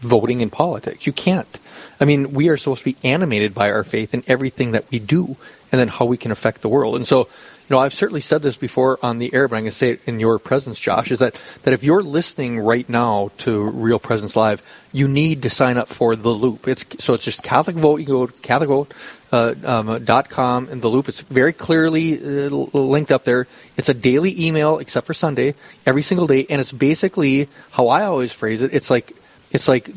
voting 0.00 0.40
in 0.40 0.50
politics. 0.50 1.06
You 1.06 1.12
can't. 1.12 1.58
I 2.00 2.04
mean, 2.04 2.32
we 2.32 2.48
are 2.48 2.56
supposed 2.56 2.80
to 2.80 2.92
be 2.92 2.96
animated 3.04 3.54
by 3.54 3.70
our 3.70 3.84
faith 3.84 4.12
in 4.12 4.24
everything 4.26 4.72
that 4.72 4.90
we 4.90 4.98
do, 4.98 5.36
and 5.70 5.80
then 5.80 5.88
how 5.88 6.04
we 6.04 6.16
can 6.16 6.30
affect 6.30 6.62
the 6.62 6.68
world. 6.68 6.96
And 6.96 7.06
so, 7.06 7.28
know, 7.70 7.78
I've 7.78 7.94
certainly 7.94 8.20
said 8.20 8.42
this 8.42 8.56
before 8.56 8.98
on 9.02 9.18
the 9.18 9.32
air, 9.34 9.48
but 9.48 9.56
I'm 9.56 9.62
going 9.62 9.70
to 9.70 9.76
say 9.76 9.90
it 9.92 10.06
in 10.06 10.20
your 10.20 10.38
presence, 10.38 10.78
Josh, 10.78 11.10
is 11.10 11.20
that, 11.20 11.38
that 11.62 11.72
if 11.72 11.82
you're 11.82 12.02
listening 12.02 12.60
right 12.60 12.88
now 12.88 13.30
to 13.38 13.62
Real 13.70 13.98
Presence 13.98 14.36
Live, 14.36 14.62
you 14.92 15.08
need 15.08 15.42
to 15.42 15.50
sign 15.50 15.78
up 15.78 15.88
for 15.88 16.14
The 16.14 16.28
Loop. 16.28 16.68
It's 16.68 16.84
So 17.02 17.14
it's 17.14 17.24
just 17.24 17.42
Catholic 17.42 17.76
Vote. 17.76 18.00
You 18.00 18.06
go 18.06 18.26
to 18.26 18.32
Catholic 18.40 18.68
Vote. 18.68 18.94
Uh, 19.32 19.54
um, 19.64 20.06
com 20.28 20.68
and 20.68 20.80
the 20.80 20.86
loop. 20.86 21.08
It's 21.08 21.22
very 21.22 21.52
clearly 21.52 22.18
uh, 22.22 22.50
linked 22.50 23.10
up 23.10 23.24
there. 23.24 23.48
It's 23.76 23.88
a 23.88 23.94
daily 23.94 24.46
email, 24.46 24.78
except 24.78 25.08
for 25.08 25.14
Sunday, 25.14 25.56
every 25.84 26.02
single 26.02 26.28
day, 26.28 26.46
and 26.48 26.60
it's 26.60 26.70
basically 26.70 27.48
how 27.72 27.88
I 27.88 28.04
always 28.04 28.32
phrase 28.32 28.62
it. 28.62 28.72
It's 28.72 28.90
like 28.90 29.12
it's 29.50 29.66
like 29.66 29.90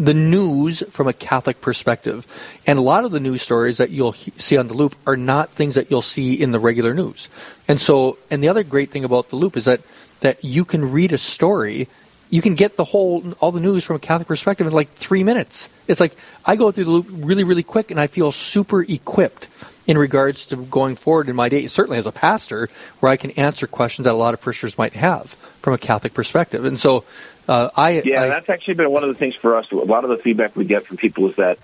the 0.00 0.14
news 0.14 0.82
from 0.90 1.06
a 1.08 1.12
Catholic 1.12 1.60
perspective. 1.60 2.26
And 2.66 2.78
a 2.78 2.82
lot 2.82 3.04
of 3.04 3.10
the 3.10 3.20
news 3.20 3.42
stories 3.42 3.76
that 3.76 3.90
you'll 3.90 4.14
see 4.14 4.56
on 4.56 4.66
the 4.66 4.74
loop 4.74 4.96
are 5.06 5.16
not 5.16 5.50
things 5.50 5.74
that 5.74 5.90
you'll 5.90 6.00
see 6.00 6.40
in 6.40 6.52
the 6.52 6.58
regular 6.58 6.94
news. 6.94 7.28
And 7.68 7.78
so, 7.78 8.16
and 8.30 8.42
the 8.42 8.48
other 8.48 8.64
great 8.64 8.90
thing 8.90 9.04
about 9.04 9.28
the 9.28 9.36
loop 9.36 9.58
is 9.58 9.66
that, 9.66 9.82
that 10.20 10.42
you 10.42 10.64
can 10.64 10.90
read 10.90 11.12
a 11.12 11.18
story, 11.18 11.86
you 12.30 12.40
can 12.40 12.54
get 12.54 12.76
the 12.76 12.84
whole, 12.84 13.22
all 13.40 13.52
the 13.52 13.60
news 13.60 13.84
from 13.84 13.96
a 13.96 13.98
Catholic 13.98 14.26
perspective 14.26 14.66
in 14.66 14.72
like 14.72 14.90
three 14.92 15.22
minutes. 15.22 15.68
It's 15.86 16.00
like, 16.00 16.16
I 16.46 16.56
go 16.56 16.70
through 16.70 16.84
the 16.84 16.90
loop 16.90 17.06
really, 17.10 17.44
really 17.44 17.62
quick 17.62 17.90
and 17.90 18.00
I 18.00 18.06
feel 18.06 18.32
super 18.32 18.82
equipped 18.82 19.50
in 19.86 19.98
regards 19.98 20.46
to 20.46 20.56
going 20.56 20.96
forward 20.96 21.28
in 21.28 21.36
my 21.36 21.50
day, 21.50 21.66
certainly 21.66 21.98
as 21.98 22.06
a 22.06 22.12
pastor, 22.12 22.70
where 23.00 23.12
I 23.12 23.16
can 23.16 23.32
answer 23.32 23.66
questions 23.66 24.04
that 24.04 24.12
a 24.12 24.16
lot 24.16 24.32
of 24.32 24.40
parishioners 24.40 24.78
might 24.78 24.94
have 24.94 25.32
from 25.60 25.74
a 25.74 25.78
Catholic 25.78 26.14
perspective. 26.14 26.64
And 26.64 26.78
so 26.78 27.04
uh, 27.50 27.68
I 27.76 28.02
yeah, 28.04 28.22
I, 28.22 28.28
that's 28.28 28.48
actually 28.48 28.74
been 28.74 28.90
one 28.92 29.02
of 29.02 29.08
the 29.08 29.16
things 29.16 29.34
for 29.34 29.56
us. 29.56 29.72
A 29.72 29.74
lot 29.74 30.04
of 30.04 30.10
the 30.10 30.18
feedback 30.18 30.54
we 30.54 30.64
get 30.64 30.86
from 30.86 30.98
people 30.98 31.28
is 31.30 31.36
that, 31.36 31.58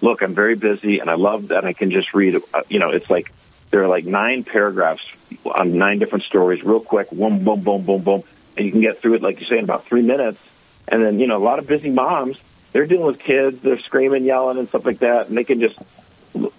look, 0.00 0.20
I'm 0.20 0.34
very 0.34 0.56
busy 0.56 0.98
and 0.98 1.08
I 1.08 1.14
love 1.14 1.48
that 1.48 1.64
I 1.64 1.72
can 1.72 1.92
just 1.92 2.12
read. 2.12 2.34
Uh, 2.52 2.62
you 2.68 2.80
know, 2.80 2.90
it's 2.90 3.08
like 3.08 3.32
there 3.70 3.84
are 3.84 3.88
like 3.88 4.04
nine 4.04 4.42
paragraphs 4.42 5.08
on 5.46 5.78
nine 5.78 6.00
different 6.00 6.24
stories, 6.24 6.64
real 6.64 6.80
quick, 6.80 7.10
boom, 7.10 7.44
boom, 7.44 7.60
boom, 7.60 7.82
boom, 7.82 8.02
boom, 8.02 8.24
and 8.56 8.66
you 8.66 8.72
can 8.72 8.80
get 8.80 8.98
through 8.98 9.14
it 9.14 9.22
like 9.22 9.38
you 9.38 9.46
say 9.46 9.58
in 9.58 9.64
about 9.64 9.84
three 9.84 10.02
minutes. 10.02 10.40
And 10.88 11.04
then 11.04 11.20
you 11.20 11.28
know, 11.28 11.36
a 11.36 11.44
lot 11.44 11.60
of 11.60 11.68
busy 11.68 11.90
moms, 11.90 12.36
they're 12.72 12.86
dealing 12.86 13.06
with 13.06 13.20
kids, 13.20 13.60
they're 13.60 13.78
screaming, 13.78 14.24
yelling, 14.24 14.58
and 14.58 14.68
stuff 14.68 14.84
like 14.84 14.98
that, 14.98 15.28
and 15.28 15.38
they 15.38 15.44
can 15.44 15.60
just 15.60 15.78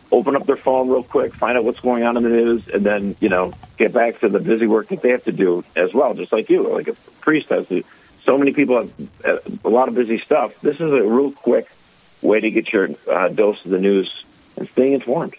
open 0.10 0.38
up 0.38 0.46
their 0.46 0.56
phone 0.56 0.88
real 0.88 1.04
quick, 1.04 1.34
find 1.34 1.58
out 1.58 1.66
what's 1.66 1.82
going 1.82 2.04
on 2.04 2.16
in 2.16 2.24
the 2.24 2.30
news, 2.30 2.70
and 2.70 2.86
then 2.86 3.18
you 3.20 3.28
know 3.28 3.52
get 3.76 3.92
back 3.92 4.22
to 4.22 4.30
the 4.30 4.40
busy 4.40 4.68
work 4.68 4.88
that 4.88 5.02
they 5.02 5.10
have 5.10 5.26
to 5.26 5.34
do 5.34 5.66
as 5.76 5.94
well, 5.94 6.14
just 6.14 6.32
like 6.32 6.50
you, 6.50 6.70
like 6.70 6.88
a 6.88 6.94
priest 7.20 7.50
has 7.50 7.68
to 7.68 7.84
so 8.30 8.38
many 8.38 8.54
people 8.54 8.78
have 8.78 8.92
uh, 9.26 9.40
a 9.66 9.70
lot 9.70 9.88
of 9.88 9.96
busy 9.96 10.20
stuff. 10.20 10.62
This 10.62 10.76
is 10.76 10.82
a 10.82 11.02
real 11.02 11.32
quick 11.32 11.68
way 12.22 12.40
to 12.40 12.52
get 12.52 12.72
your 12.72 12.90
uh, 13.10 13.30
dose 13.30 13.66
of 13.66 13.72
the 13.72 13.80
news 13.80 14.24
and 14.56 14.70
staying 14.70 14.94
informed. 14.94 15.34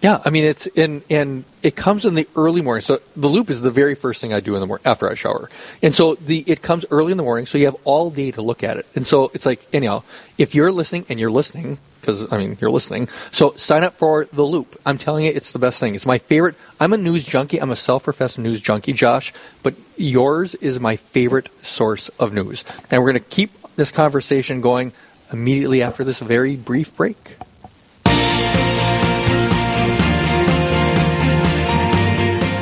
Yeah, 0.00 0.22
I 0.24 0.30
mean 0.30 0.44
it's 0.44 0.68
in 0.68 1.02
and 1.10 1.44
it 1.64 1.74
comes 1.74 2.04
in 2.04 2.14
the 2.14 2.28
early 2.36 2.62
morning. 2.62 2.82
So 2.82 3.00
the 3.16 3.26
loop 3.26 3.50
is 3.50 3.62
the 3.62 3.72
very 3.72 3.96
first 3.96 4.20
thing 4.20 4.32
I 4.32 4.38
do 4.38 4.54
in 4.54 4.60
the 4.60 4.66
morning 4.66 4.86
after 4.86 5.10
I 5.10 5.14
shower, 5.14 5.50
and 5.82 5.92
so 5.92 6.14
the 6.14 6.44
it 6.46 6.62
comes 6.62 6.86
early 6.92 7.10
in 7.10 7.16
the 7.16 7.24
morning. 7.24 7.46
So 7.46 7.58
you 7.58 7.64
have 7.64 7.76
all 7.82 8.10
day 8.10 8.30
to 8.30 8.42
look 8.42 8.62
at 8.62 8.76
it, 8.76 8.86
and 8.94 9.04
so 9.04 9.32
it's 9.34 9.46
like 9.46 9.66
anyhow, 9.72 10.04
if 10.38 10.54
you're 10.54 10.70
listening 10.70 11.06
and 11.08 11.18
you're 11.18 11.32
listening, 11.32 11.78
because 12.04 12.30
I 12.32 12.38
mean 12.38 12.58
you're 12.60 12.70
listening. 12.70 13.08
So 13.32 13.54
sign 13.54 13.82
up 13.82 13.94
for 13.94 14.26
the 14.26 14.42
Loop. 14.42 14.80
I'm 14.84 14.98
telling 14.98 15.24
you, 15.24 15.32
it's 15.32 15.52
the 15.52 15.58
best 15.58 15.80
thing. 15.80 15.94
It's 15.94 16.06
my 16.06 16.18
favorite. 16.18 16.54
I'm 16.78 16.92
a 16.92 16.98
news 16.98 17.24
junkie. 17.24 17.60
I'm 17.60 17.70
a 17.70 17.76
self-professed 17.76 18.38
news 18.38 18.60
junkie, 18.60 18.92
Josh. 18.92 19.32
But 19.62 19.74
yours 19.96 20.54
is 20.56 20.78
my 20.78 20.96
favorite 20.96 21.48
source 21.64 22.10
of 22.20 22.34
news, 22.34 22.64
and 22.90 23.02
we're 23.02 23.12
going 23.12 23.22
to 23.22 23.28
keep 23.30 23.50
this 23.76 23.90
conversation 23.90 24.60
going 24.60 24.92
immediately 25.32 25.82
after 25.82 26.04
this 26.04 26.20
very 26.20 26.56
brief 26.56 26.94
break. 26.96 27.36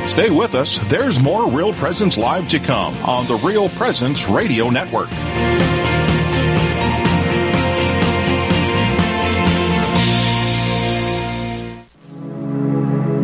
Stay 0.09 0.31
with 0.31 0.55
us. 0.55 0.79
There's 0.91 1.19
more 1.19 1.51
Real 1.51 1.73
Presence 1.73 2.19
Live 2.19 2.47
to 2.51 2.59
come 2.59 2.95
on 2.99 3.27
the 3.27 3.37
Real 3.37 3.71
Presence 3.71 4.29
Radio 4.29 4.69
Network. 4.69 5.09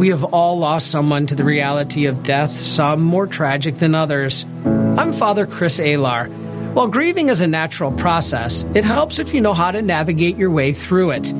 We 0.09 0.13
have 0.13 0.25
all 0.25 0.59
lost 0.59 0.91
someone 0.91 1.27
to 1.27 1.35
the 1.35 1.45
reality 1.45 2.07
of 2.07 2.23
death, 2.23 2.59
some 2.59 3.03
more 3.03 3.27
tragic 3.27 3.75
than 3.75 3.95
others. 3.95 4.47
I'm 4.65 5.13
Father 5.13 5.45
Chris 5.45 5.79
Alar. 5.79 6.31
While 6.73 6.87
grieving 6.87 7.29
is 7.29 7.43
a 7.43 7.47
natural 7.47 7.93
process, 7.93 8.63
it 8.75 8.85
helps 8.85 9.19
if 9.19 9.35
you 9.35 9.43
know 9.43 9.53
how 9.53 9.71
to 9.71 9.83
navigate 9.83 10.39
your 10.39 10.51
way 10.51 10.73
through 10.73 11.11
it. 11.11 11.31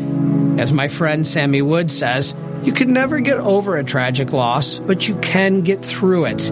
As 0.61 0.71
my 0.71 0.89
friend 0.89 1.27
Sammy 1.27 1.63
Wood 1.63 1.91
says, 1.91 2.35
you 2.63 2.75
can 2.75 2.93
never 2.93 3.21
get 3.21 3.39
over 3.39 3.79
a 3.79 3.85
tragic 3.85 4.35
loss, 4.35 4.77
but 4.77 5.09
you 5.09 5.19
can 5.21 5.63
get 5.63 5.83
through 5.83 6.27
it. 6.27 6.51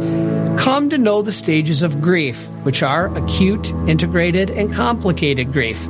Come 0.58 0.88
to 0.88 0.96
know 0.96 1.20
the 1.20 1.30
stages 1.30 1.82
of 1.82 2.00
grief, 2.00 2.48
which 2.62 2.82
are 2.82 3.14
acute, 3.14 3.74
integrated, 3.86 4.48
and 4.48 4.72
complicated 4.72 5.52
grief. 5.52 5.86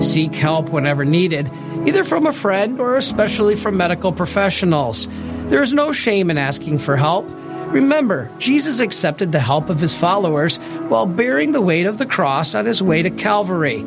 Seek 0.00 0.34
help 0.34 0.68
whenever 0.68 1.06
needed, 1.06 1.50
either 1.86 2.04
from 2.04 2.26
a 2.26 2.34
friend 2.34 2.78
or 2.78 2.98
especially 2.98 3.56
from 3.56 3.78
medical 3.78 4.12
professionals. 4.12 5.08
There 5.50 5.62
is 5.62 5.72
no 5.72 5.90
shame 5.90 6.30
in 6.30 6.38
asking 6.38 6.78
for 6.78 6.96
help. 6.96 7.26
Remember, 7.72 8.30
Jesus 8.38 8.78
accepted 8.78 9.32
the 9.32 9.40
help 9.40 9.68
of 9.68 9.80
his 9.80 9.96
followers 9.96 10.58
while 10.88 11.06
bearing 11.06 11.50
the 11.50 11.60
weight 11.60 11.86
of 11.86 11.98
the 11.98 12.06
cross 12.06 12.54
on 12.54 12.66
his 12.66 12.80
way 12.80 13.02
to 13.02 13.10
Calvary. 13.10 13.82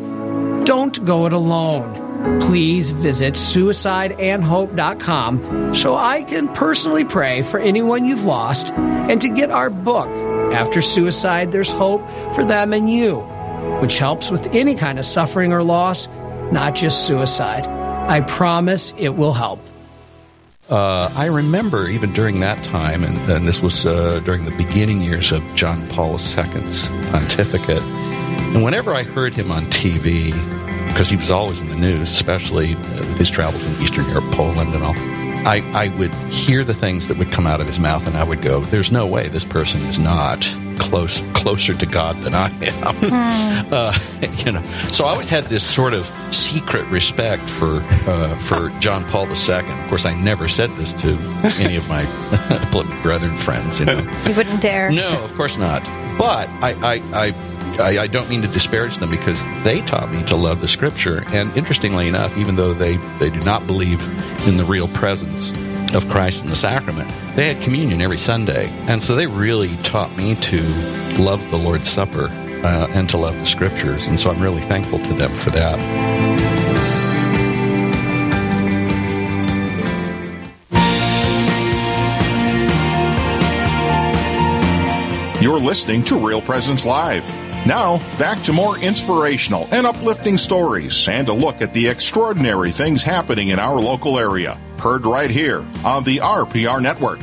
Don't 0.66 1.06
go 1.06 1.26
it 1.26 1.32
alone. 1.32 2.42
Please 2.42 2.92
visit 2.92 3.36
suicideandhope.com 3.36 5.74
so 5.74 5.96
I 5.96 6.24
can 6.24 6.50
personally 6.50 7.06
pray 7.06 7.44
for 7.44 7.62
anyone 7.62 8.04
you've 8.04 8.26
lost 8.26 8.74
and 8.74 9.22
to 9.22 9.30
get 9.30 9.50
our 9.50 9.70
book, 9.70 10.10
After 10.54 10.82
Suicide, 10.82 11.54
There's 11.54 11.72
Hope 11.72 12.06
for 12.36 12.44
Them 12.44 12.74
and 12.74 12.90
You, 12.90 13.20
which 13.80 14.00
helps 14.00 14.32
with 14.32 14.54
any 14.54 14.76
kind 14.76 15.00
of 15.00 15.06
suffering 15.06 15.54
or 15.54 15.64
loss, 15.64 16.10
not 16.52 16.76
just 16.76 17.08
suicide. 17.08 17.68
I 17.68 18.20
promise 18.20 18.94
it 18.98 19.16
will 19.16 19.34
help. 19.34 19.62
Uh, 20.70 21.12
I 21.16 21.26
remember 21.26 21.90
even 21.90 22.14
during 22.14 22.40
that 22.40 22.64
time, 22.66 23.04
and, 23.04 23.18
and 23.30 23.48
this 23.48 23.62
was 23.62 23.86
uh, 23.86 24.20
during 24.24 24.46
the 24.46 24.56
beginning 24.56 25.02
years 25.02 25.32
of 25.32 25.44
John 25.56 25.86
Paul 25.90 26.14
II's 26.14 26.88
pontificate, 27.12 27.82
and 27.84 28.64
whenever 28.64 28.94
I 28.94 29.04
heard 29.04 29.34
him 29.34 29.52
on 29.52 29.64
TV, 29.66 30.32
because 30.88 31.10
he 31.10 31.18
was 31.18 31.30
always 31.30 31.60
in 31.60 31.68
the 31.68 31.76
news, 31.76 32.10
especially 32.12 32.76
with 32.76 33.18
his 33.18 33.30
travels 33.30 33.66
in 33.66 33.84
Eastern 33.84 34.08
Europe, 34.08 34.32
Poland, 34.32 34.74
and 34.74 34.84
all, 34.84 34.94
I, 35.46 35.62
I 35.74 35.90
would 35.98 36.14
hear 36.32 36.64
the 36.64 36.74
things 36.74 37.10
that 37.10 37.18
would 37.18 37.32
come 37.32 37.46
out 37.46 37.60
of 37.60 37.68
his 37.68 37.80
mouth, 37.80 38.08
and 38.08 38.16
I 38.16 38.24
would 38.24 38.42
go, 38.42 38.62
"There's 38.62 38.92
no 38.92 39.06
way 39.06 39.28
this 39.28 39.46
person 39.46 39.82
is 39.82 40.00
not 40.00 40.48
close 40.80 41.22
closer 41.34 41.74
to 41.74 41.86
God 41.86 42.18
than 42.22 42.34
I 42.34 42.50
am." 42.62 42.96
Hmm. 43.14 43.74
uh, 43.74 43.98
you 44.46 44.52
know, 44.52 44.64
so 44.92 45.06
I 45.06 45.12
always 45.12 45.30
had 45.30 45.46
this 45.46 45.64
sort 45.64 45.94
of 45.94 46.06
secret 46.34 46.86
respect 46.88 47.44
for 47.44 47.82
uh, 48.08 48.36
for 48.40 48.70
John 48.80 49.04
Paul 49.06 49.28
II. 49.28 49.56
Of 49.56 49.88
course, 49.90 50.06
I 50.06 50.20
never 50.20 50.48
said 50.48 50.70
this 50.78 50.94
to 51.02 51.18
any 51.60 51.76
of 51.76 51.88
my 51.88 52.04
brethren 53.04 53.38
friends. 53.38 53.80
You 53.80 53.86
know, 53.86 54.12
you 54.26 54.34
wouldn't 54.34 54.62
dare. 54.62 54.92
No, 54.92 55.24
of 55.24 55.34
course 55.36 55.58
not. 55.58 55.84
But 56.18 56.48
I, 56.62 56.74
I, 56.82 57.26
I 57.28 57.34
I, 57.80 58.00
I, 58.04 58.08
don't 58.08 58.30
mean 58.30 58.44
to 58.44 58.48
disparage 58.48 58.98
them 58.98 59.10
because 59.10 59.44
they 59.64 59.82
taught 59.82 60.12
me 60.12 60.24
to 60.26 60.36
love 60.36 60.62
the 60.62 60.68
scripture. 60.68 61.24
And 61.34 61.56
interestingly 61.58 62.08
enough, 62.08 62.38
even 62.38 62.56
though 62.56 62.74
they, 62.74 62.98
they 63.18 63.32
do 63.32 63.40
not 63.40 63.66
believe 63.66 64.00
in 64.48 64.58
the 64.58 64.64
real 64.64 64.88
presence 64.90 65.52
of 65.96 66.10
Christ 66.10 66.44
in 66.44 66.50
the 66.50 66.56
sacrament, 66.56 67.12
they 67.36 67.54
had 67.54 67.64
communion 67.64 68.02
every 68.02 68.18
Sunday. 68.18 68.68
And 68.88 69.02
so 69.02 69.16
they 69.16 69.28
really 69.28 69.76
taught 69.78 70.16
me 70.18 70.36
to 70.36 70.62
love 71.18 71.50
the 71.52 71.58
Lord's 71.58 71.90
Supper 71.90 72.28
uh, 72.64 72.88
and 72.92 73.10
to 73.10 73.18
love 73.18 73.36
the 73.36 73.46
scriptures. 73.46 74.08
And 74.08 74.20
so 74.20 74.32
I'm 74.32 74.42
really 74.42 74.62
thankful 74.62 75.00
to 75.00 75.14
them 75.14 75.32
for 75.36 75.50
that. 75.52 75.80
You're 85.42 85.60
listening 85.60 86.04
to 86.06 86.16
Real 86.16 86.42
Presence 86.42 86.86
Live. 86.86 87.30
Now, 87.66 87.98
back 88.18 88.42
to 88.44 88.54
more 88.54 88.78
inspirational 88.78 89.68
and 89.72 89.86
uplifting 89.86 90.38
stories 90.38 91.08
and 91.08 91.28
a 91.28 91.34
look 91.34 91.62
at 91.62 91.74
the 91.74 91.88
extraordinary 91.88 92.72
things 92.72 93.04
happening 93.04 93.50
in 93.50 93.60
our 93.60 93.80
local 93.80 94.18
area. 94.18 94.58
Heard 94.84 95.06
right 95.06 95.30
here 95.30 95.64
on 95.86 96.04
the 96.04 96.18
RPR 96.18 96.82
Network. 96.82 97.22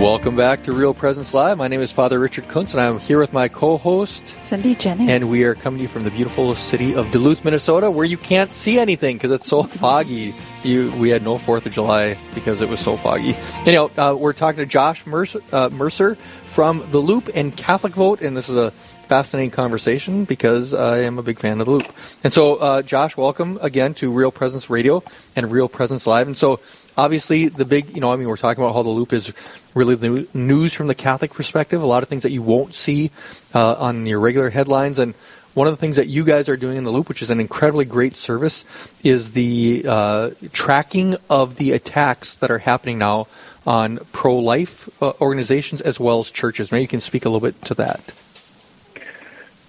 Welcome 0.00 0.36
back 0.36 0.62
to 0.62 0.72
Real 0.72 0.94
Presence 0.94 1.34
Live. 1.34 1.58
My 1.58 1.68
name 1.68 1.82
is 1.82 1.92
Father 1.92 2.18
Richard 2.18 2.48
Kuntz, 2.48 2.72
and 2.72 2.82
I'm 2.82 2.98
here 2.98 3.20
with 3.20 3.34
my 3.34 3.48
co-host 3.48 4.26
Cindy 4.26 4.74
Jennings. 4.74 5.10
And 5.10 5.30
we 5.30 5.44
are 5.44 5.54
coming 5.54 5.76
to 5.76 5.82
you 5.82 5.88
from 5.88 6.04
the 6.04 6.10
beautiful 6.10 6.54
city 6.54 6.94
of 6.94 7.10
Duluth, 7.10 7.44
Minnesota, 7.44 7.90
where 7.90 8.06
you 8.06 8.16
can't 8.16 8.54
see 8.54 8.78
anything 8.78 9.16
because 9.16 9.32
it's 9.32 9.46
so 9.46 9.62
foggy. 9.64 10.34
You, 10.62 10.90
we 10.92 11.10
had 11.10 11.22
no 11.22 11.36
Fourth 11.36 11.66
of 11.66 11.72
July 11.72 12.16
because 12.34 12.62
it 12.62 12.70
was 12.70 12.80
so 12.80 12.96
foggy. 12.96 13.36
You 13.66 13.72
know, 13.72 13.90
uh, 13.98 14.16
we're 14.18 14.32
talking 14.32 14.60
to 14.60 14.66
Josh 14.66 15.04
Mercer, 15.04 15.40
uh, 15.52 15.68
Mercer 15.68 16.14
from 16.46 16.90
the 16.90 17.00
Loop 17.00 17.28
and 17.34 17.54
Catholic 17.54 17.92
Vote, 17.92 18.22
and 18.22 18.34
this 18.34 18.48
is 18.48 18.56
a 18.56 18.72
fascinating 19.06 19.50
conversation 19.50 20.24
because 20.24 20.72
I 20.74 20.98
am 20.98 21.18
a 21.18 21.22
big 21.22 21.38
fan 21.38 21.60
of 21.60 21.66
the 21.66 21.72
Loop. 21.72 21.92
And 22.24 22.32
so, 22.32 22.56
uh, 22.56 22.82
Josh, 22.82 23.16
welcome 23.16 23.58
again 23.60 23.94
to 23.94 24.10
Real 24.10 24.30
Presence 24.30 24.70
Radio 24.70 25.02
and 25.36 25.50
Real 25.50 25.68
Presence 25.68 26.06
Live. 26.06 26.26
And 26.26 26.36
so, 26.36 26.60
obviously, 26.96 27.48
the 27.48 27.64
big, 27.64 27.94
you 27.94 28.00
know, 28.00 28.12
I 28.12 28.16
mean, 28.16 28.28
we're 28.28 28.36
talking 28.36 28.62
about 28.62 28.74
how 28.74 28.82
the 28.82 28.90
loop 28.90 29.12
is 29.12 29.32
really 29.74 29.94
the 29.94 30.28
news 30.34 30.72
from 30.72 30.86
the 30.86 30.94
Catholic 30.94 31.32
perspective. 31.32 31.82
A 31.82 31.86
lot 31.86 32.02
of 32.02 32.08
things 32.08 32.22
that 32.22 32.32
you 32.32 32.42
won't 32.42 32.74
see 32.74 33.10
uh, 33.54 33.74
on 33.74 34.06
your 34.06 34.20
regular 34.20 34.50
headlines, 34.50 34.98
and 34.98 35.14
one 35.54 35.66
of 35.66 35.72
the 35.72 35.76
things 35.76 35.96
that 35.96 36.08
you 36.08 36.24
guys 36.24 36.48
are 36.48 36.56
doing 36.56 36.78
in 36.78 36.84
the 36.84 36.90
loop, 36.90 37.08
which 37.08 37.20
is 37.20 37.28
an 37.28 37.38
incredibly 37.38 37.84
great 37.84 38.16
service, 38.16 38.64
is 39.02 39.32
the 39.32 39.84
uh, 39.86 40.30
tracking 40.52 41.16
of 41.28 41.56
the 41.56 41.72
attacks 41.72 42.36
that 42.36 42.50
are 42.50 42.58
happening 42.58 42.98
now 42.98 43.26
on 43.66 43.98
pro-life 44.12 44.88
uh, 45.02 45.12
organizations 45.20 45.80
as 45.80 46.00
well 46.00 46.18
as 46.20 46.30
churches. 46.30 46.72
Maybe 46.72 46.82
you 46.82 46.88
can 46.88 47.00
speak 47.00 47.26
a 47.26 47.28
little 47.28 47.46
bit 47.46 47.60
to 47.66 47.74
that. 47.74 48.12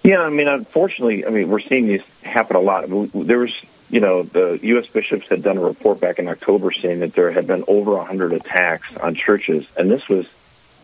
Yeah, 0.04 0.20
I 0.20 0.28
mean, 0.28 0.48
unfortunately, 0.48 1.24
I 1.24 1.30
mean, 1.30 1.48
we're 1.48 1.60
seeing 1.60 1.86
these 1.86 2.02
happen 2.22 2.56
a 2.56 2.60
lot. 2.60 2.84
There 2.86 3.38
was, 3.38 3.58
you 3.88 4.00
know, 4.00 4.22
the 4.22 4.58
U.S. 4.62 4.86
bishops 4.86 5.26
had 5.28 5.42
done 5.42 5.56
a 5.56 5.62
report 5.62 5.98
back 5.98 6.18
in 6.18 6.28
October 6.28 6.72
saying 6.72 7.00
that 7.00 7.14
there 7.14 7.30
had 7.30 7.46
been 7.46 7.64
over 7.66 7.92
100 7.92 8.34
attacks 8.34 8.94
on 8.98 9.14
churches, 9.14 9.66
and 9.78 9.90
this 9.90 10.06
was, 10.06 10.26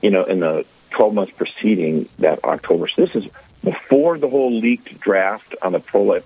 you 0.00 0.10
know, 0.10 0.24
in 0.24 0.40
the 0.40 0.64
12 0.92 1.12
months 1.12 1.32
preceding 1.36 2.08
that 2.18 2.42
October. 2.44 2.88
So 2.88 3.04
this 3.04 3.14
is 3.14 3.30
before 3.62 4.16
the 4.16 4.28
whole 4.28 4.58
leaked 4.58 4.98
draft 4.98 5.54
on 5.60 5.72
the 5.72 5.80
pro-life 5.80 6.24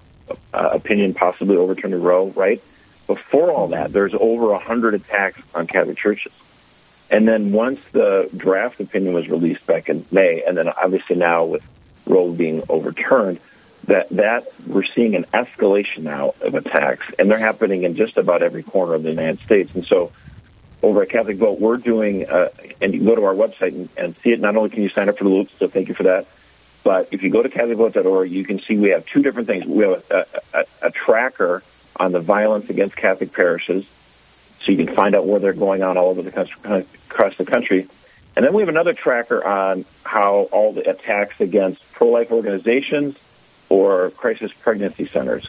uh, 0.52 0.70
opinion 0.72 1.14
possibly 1.14 1.56
overturning 1.56 2.00
Roe, 2.00 2.28
right? 2.28 2.62
Before 3.08 3.50
all 3.50 3.68
that, 3.68 3.92
there's 3.92 4.14
over 4.14 4.46
100 4.52 4.94
attacks 4.94 5.42
on 5.52 5.66
Catholic 5.66 5.98
churches. 5.98 6.32
And 7.10 7.26
then 7.26 7.50
once 7.50 7.80
the 7.90 8.30
draft 8.36 8.80
opinion 8.80 9.14
was 9.14 9.28
released 9.28 9.66
back 9.66 9.88
in 9.88 10.06
May, 10.12 10.44
and 10.46 10.56
then 10.56 10.68
obviously 10.68 11.16
now 11.16 11.44
with 11.44 11.62
Roe 12.06 12.32
being 12.32 12.62
overturned, 12.68 13.40
that 13.87 14.08
that 14.11 14.46
we're 14.66 14.84
seeing 14.84 15.14
an 15.14 15.25
escalation 15.34 16.02
now 16.02 16.34
of 16.40 16.54
attacks, 16.54 17.06
and 17.18 17.30
they're 17.30 17.38
happening 17.38 17.84
in 17.84 17.96
just 17.96 18.16
about 18.16 18.42
every 18.42 18.62
corner 18.62 18.94
of 18.94 19.02
the 19.02 19.11
United 19.11 19.40
States. 19.40 19.75
And 19.75 19.84
so, 19.84 20.12
over 20.82 21.02
at 21.02 21.11
Catholic 21.11 21.37
Vote, 21.37 21.61
we're 21.61 21.76
doing, 21.76 22.28
uh, 22.28 22.49
and 22.80 22.94
you 22.94 23.04
go 23.04 23.14
to 23.14 23.25
our 23.25 23.34
website 23.34 23.75
and, 23.75 23.88
and 23.96 24.16
see 24.18 24.32
it. 24.32 24.40
Not 24.40 24.56
only 24.56 24.70
can 24.70 24.82
you 24.82 24.88
sign 24.88 25.08
up 25.08 25.18
for 25.18 25.25
the 25.25 25.30
loop, 25.30 25.50
so 25.58 25.68
thank 25.68 25.88
you 25.88 25.94
for 25.94 26.04
that, 26.04 26.26
but 26.82 27.08
if 27.11 27.23
you 27.23 27.30
go 27.30 27.42
to 27.42 27.49
CatholicVote.org, 27.49 28.30
you 28.30 28.44
can 28.44 28.61
see 28.61 28.76
we 28.76 28.90
have 28.90 29.06
two 29.06 29.23
different 29.23 29.49
things. 29.49 29.64
We 29.64 29.84
have 29.84 30.04
a, 30.11 30.26
a, 30.52 30.64
a 30.82 30.90
tracker 30.90 31.62
on 31.96 32.12
the 32.12 32.20
violence 32.20 32.68
against 32.70 32.96
Catholic 32.96 33.32
parishes, 33.32 33.87
so 34.62 34.73
you 34.73 34.84
can 34.84 34.94
find 34.94 35.14
out 35.14 35.26
where 35.26 35.40
they're 35.40 35.52
going 35.52 35.82
on 35.82 35.96
all 35.96 36.08
over 36.08 36.23
the 36.23 36.30
country, 36.30 36.87
across 37.11 37.37
the 37.37 37.44
country. 37.44 37.87
And 38.37 38.44
then 38.44 38.52
we 38.52 38.62
have 38.62 38.68
another 38.68 38.94
tracker 38.94 39.44
on 39.44 39.84
how 40.04 40.49
all 40.50 40.73
the 40.73 40.88
attacks 40.88 41.40
against 41.40 41.84
pro-life 41.94 42.30
organizations 42.30 43.16
or 43.68 44.10
crisis 44.10 44.52
pregnancy 44.52 45.06
centers. 45.06 45.48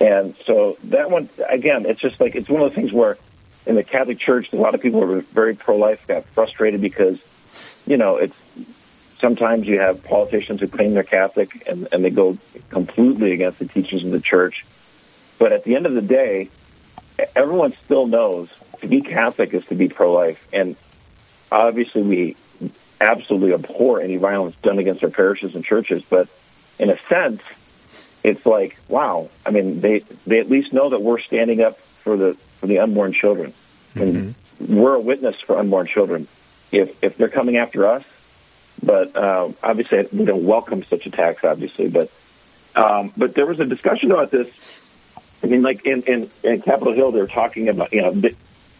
And 0.00 0.36
so 0.44 0.76
that 0.84 1.10
one, 1.10 1.28
again, 1.48 1.86
it's 1.86 2.00
just 2.00 2.20
like, 2.20 2.36
it's 2.36 2.48
one 2.48 2.62
of 2.62 2.70
the 2.70 2.74
things 2.74 2.92
where 2.92 3.16
in 3.66 3.74
the 3.74 3.82
Catholic 3.82 4.18
Church, 4.18 4.52
a 4.52 4.56
lot 4.56 4.74
of 4.74 4.82
people 4.82 5.02
are 5.02 5.20
very 5.20 5.54
pro-life, 5.54 6.06
got 6.06 6.24
frustrated 6.26 6.80
because, 6.80 7.20
you 7.86 7.96
know, 7.96 8.16
it's, 8.16 8.36
sometimes 9.18 9.66
you 9.66 9.80
have 9.80 10.04
politicians 10.04 10.60
who 10.60 10.68
claim 10.68 10.94
they're 10.94 11.02
Catholic 11.02 11.66
and, 11.68 11.88
and 11.90 12.04
they 12.04 12.10
go 12.10 12.38
completely 12.70 13.32
against 13.32 13.58
the 13.58 13.66
teachings 13.66 14.04
of 14.04 14.10
the 14.10 14.20
church. 14.20 14.64
But 15.38 15.52
at 15.52 15.64
the 15.64 15.74
end 15.76 15.86
of 15.86 15.94
the 15.94 16.02
day, 16.02 16.50
everyone 17.34 17.72
still 17.84 18.06
knows 18.06 18.48
to 18.80 18.88
be 18.88 19.00
Catholic 19.00 19.52
is 19.54 19.64
to 19.66 19.74
be 19.74 19.88
pro-life. 19.88 20.46
And 20.52 20.76
obviously 21.50 22.02
we 22.02 22.36
absolutely 23.00 23.52
abhor 23.52 24.00
any 24.00 24.16
violence 24.16 24.56
done 24.56 24.78
against 24.78 25.04
our 25.04 25.10
parishes 25.10 25.54
and 25.54 25.64
churches, 25.64 26.02
but 26.08 26.28
in 26.78 26.90
a 26.90 26.98
sense, 27.08 27.42
it's 28.24 28.44
like, 28.44 28.76
wow. 28.88 29.30
I 29.46 29.50
mean, 29.50 29.80
they 29.80 30.00
they 30.26 30.40
at 30.40 30.48
least 30.48 30.72
know 30.72 30.90
that 30.90 31.00
we're 31.00 31.20
standing 31.20 31.60
up 31.60 31.78
for 31.78 32.16
the 32.16 32.34
for 32.58 32.66
the 32.66 32.80
unborn 32.80 33.12
children, 33.12 33.52
and 33.94 34.34
mm-hmm. 34.34 34.76
we're 34.76 34.94
a 34.94 35.00
witness 35.00 35.40
for 35.40 35.58
unborn 35.58 35.86
children. 35.86 36.26
If 36.72 37.02
if 37.02 37.16
they're 37.16 37.28
coming 37.28 37.56
after 37.56 37.86
us, 37.86 38.04
but 38.82 39.16
uh, 39.16 39.50
obviously 39.62 40.06
we 40.12 40.24
don't 40.24 40.44
welcome 40.44 40.82
such 40.84 41.06
attacks, 41.06 41.44
obviously. 41.44 41.88
But 41.88 42.10
um, 42.74 43.12
but 43.16 43.34
there 43.34 43.46
was 43.46 43.60
a 43.60 43.66
discussion 43.66 44.10
about 44.10 44.30
this. 44.30 44.48
I 45.42 45.46
mean, 45.46 45.62
like 45.62 45.86
in 45.86 46.02
in, 46.02 46.30
in 46.42 46.60
Capitol 46.60 46.92
Hill, 46.92 47.12
they're 47.12 47.26
talking 47.26 47.68
about 47.68 47.92
you 47.92 48.02
know 48.02 48.12
the, 48.12 48.34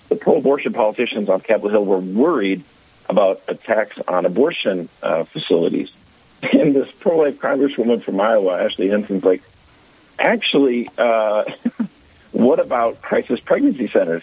the 0.08 0.16
pro-abortion 0.16 0.72
politicians 0.72 1.28
on 1.28 1.40
Capitol 1.40 1.70
Hill 1.70 1.84
were 1.84 1.98
worried 1.98 2.64
about 3.08 3.42
attacks 3.48 3.98
on 4.06 4.26
abortion 4.26 4.88
uh, 5.02 5.24
facilities. 5.24 5.90
And 6.40 6.72
this 6.72 6.88
pro-life 6.92 7.40
congresswoman 7.40 8.00
from 8.00 8.20
Iowa, 8.20 8.62
Ashley 8.62 8.88
Hinson's 8.88 9.24
like, 9.24 9.42
actually, 10.20 10.88
uh, 10.96 11.42
what 12.32 12.60
about 12.60 13.02
crisis 13.02 13.40
pregnancy 13.40 13.88
centers? 13.88 14.22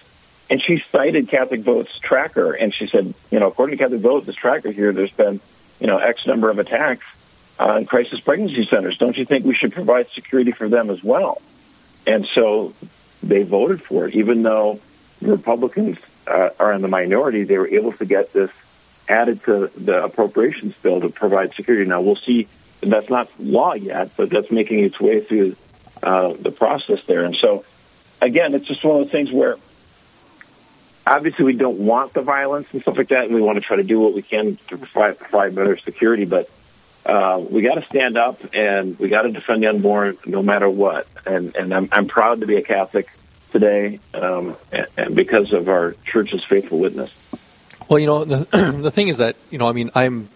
And 0.49 0.61
she 0.61 0.81
cited 0.93 1.27
Catholic 1.27 1.59
Vote's 1.59 1.99
tracker, 1.99 2.53
and 2.53 2.73
she 2.73 2.87
said, 2.87 3.13
you 3.31 3.39
know, 3.41 3.47
according 3.47 3.77
to 3.77 3.83
Catholic 3.83 3.99
Vote, 3.99 4.25
this 4.25 4.35
tracker 4.35 4.71
here, 4.71 4.93
there's 4.93 5.11
been, 5.11 5.41
you 5.81 5.87
know, 5.87 5.97
X 5.97 6.25
number 6.25 6.49
of 6.49 6.57
attacks 6.57 7.05
on 7.59 7.85
crisis 7.85 8.21
pregnancy 8.21 8.65
centers. 8.65 8.97
Don't 8.97 9.17
you 9.17 9.25
think 9.25 9.43
we 9.43 9.53
should 9.53 9.73
provide 9.73 10.07
security 10.07 10.51
for 10.51 10.69
them 10.69 10.89
as 10.89 11.03
well? 11.03 11.41
And 12.07 12.25
so 12.25 12.73
they 13.23 13.43
voted 13.43 13.81
for 13.81 14.07
it, 14.07 14.15
even 14.15 14.41
though 14.41 14.79
Republicans 15.21 15.97
uh, 16.27 16.49
are 16.59 16.73
in 16.73 16.81
the 16.81 16.87
minority. 16.87 17.43
They 17.43 17.57
were 17.57 17.67
able 17.67 17.93
to 17.93 18.05
get 18.05 18.33
this 18.33 18.51
added 19.07 19.43
to 19.43 19.67
the 19.75 20.03
appropriations 20.03 20.75
bill 20.77 21.01
to 21.01 21.09
provide 21.09 21.53
security. 21.53 21.85
Now 21.85 22.01
we'll 22.01 22.15
see. 22.15 22.47
That's 22.81 23.09
not 23.09 23.29
law 23.39 23.73
yet, 23.73 24.11
but 24.17 24.29
that's 24.29 24.51
making 24.51 24.83
its 24.83 24.99
way 24.99 25.21
through 25.21 25.55
uh, 26.03 26.33
the 26.33 26.51
process 26.51 27.03
there. 27.05 27.23
And 27.23 27.35
so, 27.35 27.65
again, 28.21 28.53
it's 28.53 28.65
just 28.65 28.83
one 28.83 28.97
of 28.97 29.03
those 29.03 29.11
things 29.11 29.31
where 29.31 29.57
obviously 31.07 31.45
we 31.45 31.53
don't 31.53 31.79
want 31.79 32.13
the 32.13 32.21
violence 32.21 32.67
and 32.73 32.81
stuff 32.81 32.97
like 32.97 33.09
that, 33.09 33.25
and 33.25 33.33
we 33.33 33.41
want 33.41 33.57
to 33.57 33.61
try 33.61 33.77
to 33.77 33.83
do 33.83 33.99
what 33.99 34.13
we 34.13 34.21
can 34.21 34.57
to 34.67 34.77
provide, 34.77 35.17
provide 35.17 35.55
better 35.55 35.77
security. 35.77 36.25
But 36.25 36.49
uh, 37.05 37.43
we 37.49 37.61
got 37.61 37.75
to 37.75 37.85
stand 37.85 38.17
up 38.17 38.39
and 38.53 38.97
we 38.97 39.09
got 39.09 39.23
to 39.23 39.31
defend 39.31 39.63
the 39.63 39.67
unborn 39.67 40.17
no 40.25 40.41
matter 40.41 40.69
what. 40.69 41.07
And 41.25 41.55
and 41.55 41.73
I'm, 41.73 41.89
I'm 41.91 42.07
proud 42.07 42.41
to 42.41 42.47
be 42.47 42.57
a 42.57 42.61
Catholic 42.61 43.07
today, 43.51 43.99
um, 44.13 44.57
and, 44.71 44.87
and 44.97 45.15
because 45.15 45.53
of 45.53 45.69
our 45.69 45.95
church's 46.05 46.43
faithful 46.43 46.79
witness. 46.79 47.13
Well, 47.87 47.99
you 47.99 48.07
know, 48.07 48.25
the, 48.25 48.77
the 48.81 48.91
thing 48.91 49.07
is 49.07 49.17
that, 49.17 49.35
you 49.51 49.57
know, 49.57 49.67
I 49.67 49.71
mean, 49.71 49.91
I'm 49.95 50.29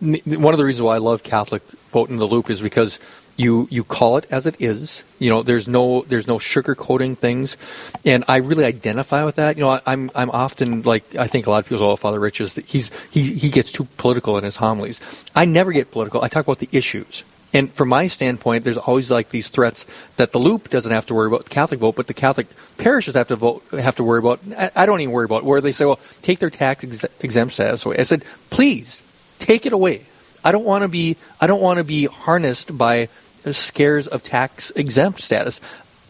one 0.00 0.52
of 0.52 0.58
the 0.58 0.64
reasons 0.64 0.82
why 0.82 0.96
I 0.96 0.98
love 0.98 1.22
Catholic 1.22 1.62
Vote 1.92 2.10
in 2.10 2.16
the 2.16 2.26
Loop 2.26 2.50
is 2.50 2.60
because 2.60 2.98
you 3.36 3.68
you 3.70 3.84
call 3.84 4.16
it 4.18 4.26
as 4.30 4.46
it 4.46 4.56
is. 4.58 5.04
You 5.18 5.30
know, 5.30 5.42
there's 5.42 5.68
no 5.68 6.02
there's 6.02 6.26
no 6.26 6.38
sugarcoating 6.38 7.16
things, 7.16 7.56
and 8.04 8.24
I 8.28 8.36
really 8.38 8.64
identify 8.64 9.24
with 9.24 9.36
that. 9.36 9.56
You 9.56 9.62
know, 9.62 9.70
I, 9.70 9.80
I'm 9.86 10.10
I'm 10.14 10.30
often 10.30 10.82
like 10.82 11.14
I 11.16 11.26
think 11.26 11.46
a 11.46 11.50
lot 11.50 11.58
of 11.58 11.64
people 11.66 11.78
say, 11.78 11.84
"Oh, 11.84 11.96
Father 11.96 12.20
Rich 12.20 12.40
is 12.40 12.56
he's 12.66 12.90
he 13.10 13.34
he 13.34 13.48
gets 13.48 13.72
too 13.72 13.84
political 13.96 14.36
in 14.38 14.44
his 14.44 14.56
homilies." 14.56 15.00
I 15.34 15.44
never 15.44 15.72
get 15.72 15.90
political. 15.90 16.22
I 16.22 16.28
talk 16.28 16.44
about 16.44 16.58
the 16.58 16.68
issues. 16.72 17.24
And 17.54 17.72
from 17.72 17.90
my 17.90 18.06
standpoint, 18.06 18.64
there's 18.64 18.78
always 18.78 19.10
like 19.10 19.28
these 19.28 19.48
threats 19.48 19.84
that 20.16 20.32
the 20.32 20.38
loop 20.38 20.70
doesn't 20.70 20.90
have 20.90 21.06
to 21.06 21.14
worry 21.14 21.28
about 21.28 21.50
Catholic 21.50 21.80
vote, 21.80 21.96
but 21.96 22.06
the 22.06 22.14
Catholic 22.14 22.46
parishes 22.78 23.14
have 23.14 23.28
to 23.28 23.36
vote 23.36 23.62
have 23.72 23.96
to 23.96 24.04
worry 24.04 24.20
about. 24.20 24.40
I 24.74 24.86
don't 24.86 25.00
even 25.00 25.12
worry 25.12 25.26
about 25.26 25.44
where 25.44 25.60
they 25.60 25.72
say, 25.72 25.84
"Well, 25.84 26.00
take 26.22 26.38
their 26.38 26.50
tax 26.50 26.84
ex- 26.84 27.04
exempt 27.20 27.52
status 27.52 27.84
away." 27.84 27.98
I 27.98 28.04
said, 28.04 28.24
"Please 28.50 29.02
take 29.38 29.66
it 29.66 29.72
away." 29.72 30.06
I 30.44 30.50
don't 30.52 30.64
want 30.64 30.82
to 30.82 30.88
be 30.88 31.16
I 31.40 31.46
don't 31.46 31.60
want 31.60 31.78
to 31.78 31.84
be 31.84 32.06
harnessed 32.06 32.76
by 32.76 33.08
scares 33.50 34.06
of 34.06 34.22
tax 34.22 34.70
exempt 34.74 35.20
status. 35.20 35.60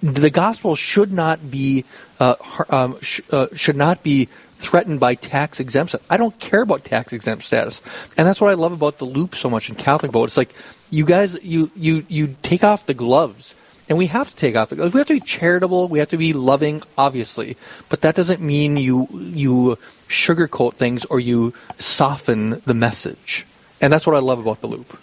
The 0.03 0.31
gospel 0.31 0.75
should 0.75 1.12
not 1.12 1.51
be 1.51 1.85
uh, 2.19 2.35
um, 2.69 2.99
sh- 3.01 3.21
uh, 3.31 3.47
should 3.55 3.77
not 3.77 4.03
be 4.03 4.27
threatened 4.57 5.01
by 5.01 5.15
tax 5.15 5.61
exempt. 5.61 5.95
I 6.11 6.17
don't 6.17 6.38
care 6.38 6.62
about 6.62 6.85
tax 6.85 7.12
exempt 7.12 7.45
status, 7.45 7.83
and 8.17 8.27
that's 8.27 8.41
what 8.41 8.51
I 8.51 8.55
love 8.55 8.73
about 8.73 8.99
the 8.99 9.05
loop 9.05 9.35
so 9.35 9.49
much 9.49 9.69
in 9.69 9.77
Catholic 9.77 10.12
vote. 10.12 10.25
It's 10.25 10.37
like 10.37 10.55
you 10.91 11.05
guys, 11.05 11.43
you 11.45 11.71
you 11.77 12.05
you 12.09 12.37
take 12.43 12.65
off 12.65 12.87
the 12.87 12.95
gloves, 12.95 13.55
and 13.88 13.97
we 13.97 14.07
have 14.07 14.29
to 14.29 14.37
take 14.37 14.57
off 14.57 14.71
the 14.71 14.77
gloves. 14.77 14.93
We 14.93 14.99
have 14.99 15.07
to 15.09 15.15
be 15.15 15.21
charitable. 15.21 15.88
We 15.88 16.01
have 16.01 16.09
to 16.09 16.17
be 16.17 16.33
loving, 16.33 16.83
obviously, 16.99 17.57
but 17.88 18.01
that 18.01 18.15
doesn't 18.15 18.41
mean 18.41 18.77
you 18.77 19.09
you 19.12 19.79
sugarcoat 20.09 20.75
things 20.75 21.05
or 21.07 21.21
you 21.21 21.55
soften 21.79 22.61
the 22.67 22.75
message. 22.75 23.47
And 23.81 23.93
that's 23.93 24.07
what 24.07 24.15
I 24.15 24.21
love 24.21 24.38
about 24.38 24.61
the 24.61 24.69
loop. 24.69 24.99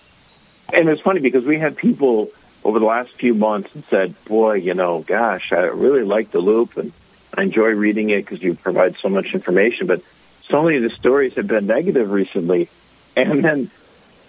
And 0.73 0.87
it's 0.87 1.01
funny 1.01 1.19
because 1.19 1.45
we 1.45 1.57
had 1.57 1.75
people 1.75 2.29
over 2.63 2.79
the 2.79 2.85
last 2.85 3.11
few 3.11 3.33
months 3.33 3.73
and 3.75 3.83
said, 3.85 4.13
"Boy, 4.25 4.55
you 4.55 4.73
know, 4.73 4.99
gosh, 5.01 5.51
I 5.53 5.61
really 5.61 6.03
like 6.03 6.31
the 6.31 6.39
loop 6.39 6.77
and 6.77 6.91
I 7.35 7.43
enjoy 7.43 7.69
reading 7.69 8.09
it 8.09 8.25
because 8.25 8.41
you 8.41 8.55
provide 8.55 8.97
so 8.97 9.09
much 9.09 9.33
information." 9.33 9.87
But 9.87 10.01
so 10.47 10.63
many 10.63 10.77
of 10.77 10.83
the 10.83 10.89
stories 10.89 11.35
have 11.35 11.47
been 11.47 11.67
negative 11.67 12.11
recently, 12.11 12.69
and 13.15 13.43
then 13.43 13.71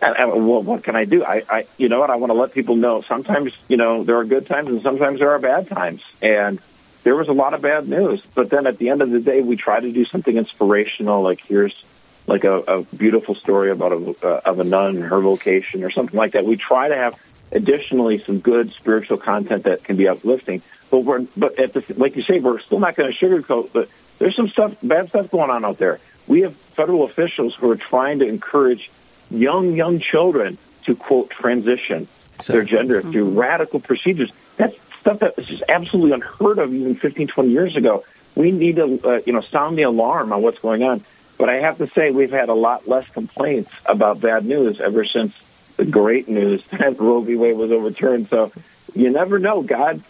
and, 0.02 0.16
and, 0.16 0.48
well, 0.48 0.62
what 0.62 0.82
can 0.82 0.96
I 0.96 1.04
do? 1.04 1.24
I, 1.24 1.42
I, 1.48 1.66
you 1.76 1.88
know 1.88 2.00
what? 2.00 2.10
I 2.10 2.16
want 2.16 2.30
to 2.30 2.38
let 2.38 2.52
people 2.52 2.76
know. 2.76 3.02
Sometimes, 3.02 3.52
you 3.68 3.76
know, 3.76 4.02
there 4.02 4.16
are 4.16 4.24
good 4.24 4.46
times, 4.46 4.68
and 4.68 4.82
sometimes 4.82 5.18
there 5.18 5.30
are 5.30 5.38
bad 5.38 5.68
times. 5.68 6.02
And 6.22 6.58
there 7.02 7.14
was 7.14 7.28
a 7.28 7.32
lot 7.32 7.52
of 7.52 7.60
bad 7.60 7.86
news. 7.88 8.22
But 8.34 8.50
then 8.50 8.66
at 8.66 8.78
the 8.78 8.88
end 8.88 9.02
of 9.02 9.10
the 9.10 9.20
day, 9.20 9.42
we 9.42 9.56
try 9.56 9.78
to 9.78 9.92
do 9.92 10.04
something 10.06 10.36
inspirational. 10.36 11.22
Like 11.22 11.44
here's 11.44 11.84
like 12.26 12.44
a, 12.44 12.58
a 12.58 12.82
beautiful 12.84 13.34
story 13.34 13.70
about 13.70 13.92
a, 13.92 14.26
uh, 14.26 14.40
of 14.46 14.60
a 14.60 14.64
nun 14.64 14.96
and 14.96 15.04
her 15.04 15.20
vocation, 15.20 15.84
or 15.84 15.90
something 15.90 16.16
like 16.16 16.32
that. 16.32 16.46
We 16.46 16.56
try 16.56 16.88
to 16.88 16.96
have 16.96 17.20
additionally 17.52 18.18
some 18.18 18.38
good 18.38 18.72
spiritual 18.72 19.16
content 19.16 19.64
that 19.64 19.84
can 19.84 19.96
be 19.96 20.08
uplifting. 20.08 20.62
But 20.90 21.00
we're, 21.00 21.26
but 21.36 21.58
at 21.58 21.72
the, 21.72 21.84
like 21.96 22.16
you 22.16 22.22
say, 22.22 22.40
we're 22.40 22.60
still 22.60 22.78
not 22.80 22.96
going 22.96 23.12
to 23.12 23.18
sugarcoat. 23.18 23.70
But 23.72 23.88
there's 24.18 24.36
some 24.36 24.48
stuff, 24.48 24.76
bad 24.82 25.08
stuff 25.08 25.30
going 25.30 25.50
on 25.50 25.64
out 25.64 25.78
there. 25.78 26.00
We 26.26 26.42
have 26.42 26.54
federal 26.54 27.04
officials 27.04 27.54
who 27.54 27.70
are 27.70 27.76
trying 27.76 28.20
to 28.20 28.26
encourage 28.26 28.90
young, 29.30 29.74
young 29.74 30.00
children 30.00 30.58
to 30.84 30.94
quote 30.94 31.30
transition 31.30 32.08
exactly. 32.34 32.52
their 32.52 32.64
gender 32.64 33.00
mm-hmm. 33.00 33.12
through 33.12 33.30
radical 33.30 33.80
procedures. 33.80 34.32
That's 34.56 34.76
stuff 35.00 35.20
that 35.20 35.36
was 35.36 35.46
just 35.46 35.62
absolutely 35.68 36.12
unheard 36.12 36.58
of 36.58 36.72
even 36.72 36.94
15, 36.94 37.26
20 37.28 37.50
years 37.50 37.76
ago. 37.76 38.04
We 38.34 38.52
need 38.52 38.76
to, 38.76 39.00
uh, 39.02 39.20
you 39.26 39.32
know, 39.32 39.40
sound 39.40 39.76
the 39.76 39.82
alarm 39.82 40.32
on 40.32 40.42
what's 40.42 40.58
going 40.58 40.82
on. 40.82 41.04
But 41.38 41.48
I 41.48 41.56
have 41.56 41.78
to 41.78 41.86
say, 41.88 42.10
we've 42.10 42.30
had 42.30 42.50
a 42.50 42.54
lot 42.54 42.86
less 42.86 43.08
complaints 43.08 43.70
about 43.86 44.20
bad 44.20 44.44
news 44.44 44.80
ever 44.80 45.04
since 45.04 45.34
the 45.76 45.85
great 45.85 46.28
news 46.28 46.64
that 46.70 46.98
Roe 46.98 47.20
v. 47.20 47.37
Wade 47.37 47.56
was 47.56 47.72
overturned. 47.72 48.28
So 48.28 48.52
you 48.94 49.11
never 49.11 49.38
know. 49.38 49.62
God, 49.62 50.02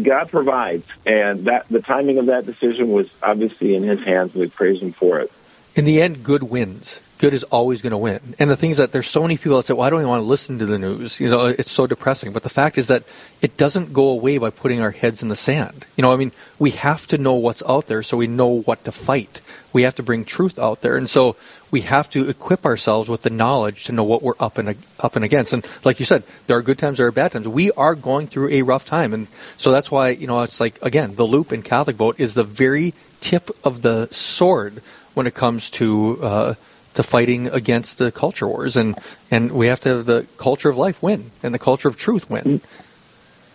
God 0.00 0.30
provides, 0.30 0.86
and 1.04 1.44
that 1.46 1.68
the 1.68 1.82
timing 1.82 2.18
of 2.18 2.26
that 2.26 2.46
decision 2.46 2.90
was 2.90 3.10
obviously 3.22 3.74
in 3.74 3.82
His 3.82 4.00
hands. 4.00 4.34
We 4.34 4.48
praise 4.48 4.80
Him 4.80 4.92
for 4.92 5.20
it. 5.20 5.32
In 5.74 5.84
the 5.84 6.00
end, 6.00 6.24
good 6.24 6.44
wins 6.44 7.00
good 7.18 7.34
is 7.34 7.44
always 7.44 7.82
going 7.82 7.92
to 7.92 7.96
win. 7.96 8.20
And 8.38 8.50
the 8.50 8.56
thing 8.56 8.70
is 8.70 8.76
that 8.76 8.92
there's 8.92 9.08
so 9.08 9.22
many 9.22 9.36
people 9.36 9.56
that 9.56 9.64
say, 9.64 9.74
well, 9.74 9.86
I 9.86 9.90
don't 9.90 10.00
even 10.00 10.10
want 10.10 10.22
to 10.22 10.26
listen 10.26 10.58
to 10.58 10.66
the 10.66 10.78
news. 10.78 11.20
You 11.20 11.30
know, 11.30 11.46
it's 11.46 11.70
so 11.70 11.86
depressing. 11.86 12.32
But 12.32 12.42
the 12.42 12.48
fact 12.48 12.78
is 12.78 12.88
that 12.88 13.04
it 13.40 13.56
doesn't 13.56 13.92
go 13.92 14.08
away 14.08 14.38
by 14.38 14.50
putting 14.50 14.80
our 14.80 14.90
heads 14.90 15.22
in 15.22 15.28
the 15.28 15.36
sand. 15.36 15.86
You 15.96 16.02
know, 16.02 16.12
I 16.12 16.16
mean, 16.16 16.32
we 16.58 16.70
have 16.72 17.06
to 17.08 17.18
know 17.18 17.34
what's 17.34 17.62
out 17.66 17.86
there 17.86 18.02
so 18.02 18.16
we 18.16 18.26
know 18.26 18.60
what 18.62 18.84
to 18.84 18.92
fight. 18.92 19.40
We 19.72 19.82
have 19.82 19.94
to 19.96 20.02
bring 20.02 20.24
truth 20.24 20.58
out 20.58 20.80
there. 20.80 20.96
And 20.96 21.08
so 21.08 21.36
we 21.70 21.82
have 21.82 22.08
to 22.10 22.28
equip 22.28 22.64
ourselves 22.64 23.08
with 23.08 23.22
the 23.22 23.30
knowledge 23.30 23.84
to 23.84 23.92
know 23.92 24.04
what 24.04 24.22
we're 24.22 24.34
up 24.40 24.58
and 24.58 24.76
up 25.00 25.16
and 25.16 25.24
against. 25.24 25.52
And 25.52 25.66
like 25.84 26.00
you 26.00 26.06
said, 26.06 26.24
there 26.46 26.56
are 26.56 26.62
good 26.62 26.78
times, 26.78 26.98
there 26.98 27.06
are 27.06 27.12
bad 27.12 27.32
times. 27.32 27.48
We 27.48 27.70
are 27.72 27.94
going 27.94 28.26
through 28.26 28.50
a 28.50 28.62
rough 28.62 28.84
time. 28.84 29.12
And 29.12 29.26
so 29.56 29.70
that's 29.70 29.90
why, 29.90 30.10
you 30.10 30.26
know, 30.26 30.42
it's 30.42 30.60
like, 30.60 30.80
again, 30.82 31.14
the 31.14 31.24
loop 31.24 31.52
in 31.52 31.62
Catholic 31.62 31.96
Vote 31.96 32.18
is 32.18 32.34
the 32.34 32.44
very 32.44 32.94
tip 33.20 33.50
of 33.64 33.82
the 33.82 34.08
sword 34.10 34.82
when 35.14 35.26
it 35.26 35.34
comes 35.34 35.70
to, 35.72 36.18
uh, 36.22 36.54
to 36.96 37.02
fighting 37.02 37.46
against 37.48 37.98
the 37.98 38.10
culture 38.10 38.48
wars, 38.48 38.74
and 38.74 38.98
and 39.30 39.52
we 39.52 39.68
have 39.68 39.80
to 39.80 39.88
have 39.90 40.06
the 40.06 40.26
culture 40.38 40.68
of 40.68 40.76
life 40.76 41.02
win 41.02 41.30
and 41.42 41.54
the 41.54 41.58
culture 41.58 41.88
of 41.88 41.96
truth 41.96 42.28
win. 42.28 42.60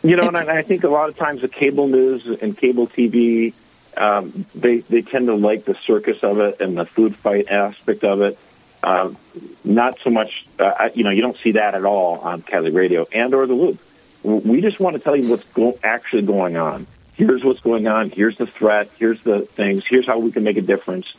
You 0.04 0.16
know, 0.16 0.28
and 0.28 0.38
I 0.38 0.64
think 0.64 0.84
a 0.84 0.90
lot 0.90 1.10
of 1.10 1.18
times 1.18 1.42
the 1.42 1.48
cable 1.48 1.88
news 1.88 2.26
and 2.26 2.58
cable 2.58 2.88
TV, 2.88 3.54
um, 3.98 4.46
they 4.56 4.80
they 4.80 5.02
tend 5.02 5.28
to 5.28 5.36
like 5.36 5.66
the 5.66 5.76
circus 5.76 6.24
of 6.24 6.40
it 6.40 6.62
and 6.62 6.78
the 6.78 6.86
food 6.86 7.16
fight 7.16 7.50
aspect 7.50 8.04
of 8.04 8.22
it. 8.22 8.38
Um, 8.84 9.18
not 9.64 10.00
so 10.04 10.10
much, 10.10 10.46
uh, 10.58 10.90
you 10.96 11.04
know, 11.04 11.12
you 11.12 11.22
don't 11.22 11.38
see 11.38 11.52
that 11.52 11.76
at 11.76 11.86
all 11.86 12.20
on 12.20 12.42
Catholic 12.42 12.74
radio 12.74 13.06
and 13.14 13.34
or 13.34 13.46
the 13.46 13.54
Loop. 13.54 13.80
We 14.24 14.62
just 14.62 14.80
want 14.80 14.96
to 14.96 15.02
tell 15.02 15.16
you 15.16 15.30
what's 15.30 15.44
go- 15.44 15.78
actually 15.84 16.24
going 16.24 16.58
on. 16.58 16.88
Here's 17.14 17.44
what's 17.44 17.60
going 17.60 17.88
on. 17.88 18.10
Here's 18.10 18.38
the 18.38 18.48
threat. 18.48 18.90
Here's 18.98 19.22
the 19.22 19.42
things. 19.42 19.86
Here's 19.86 20.08
how 20.08 20.18
we 20.20 20.32
can 20.32 20.44
make 20.44 20.58
a 20.58 20.62
difference. 20.62 21.14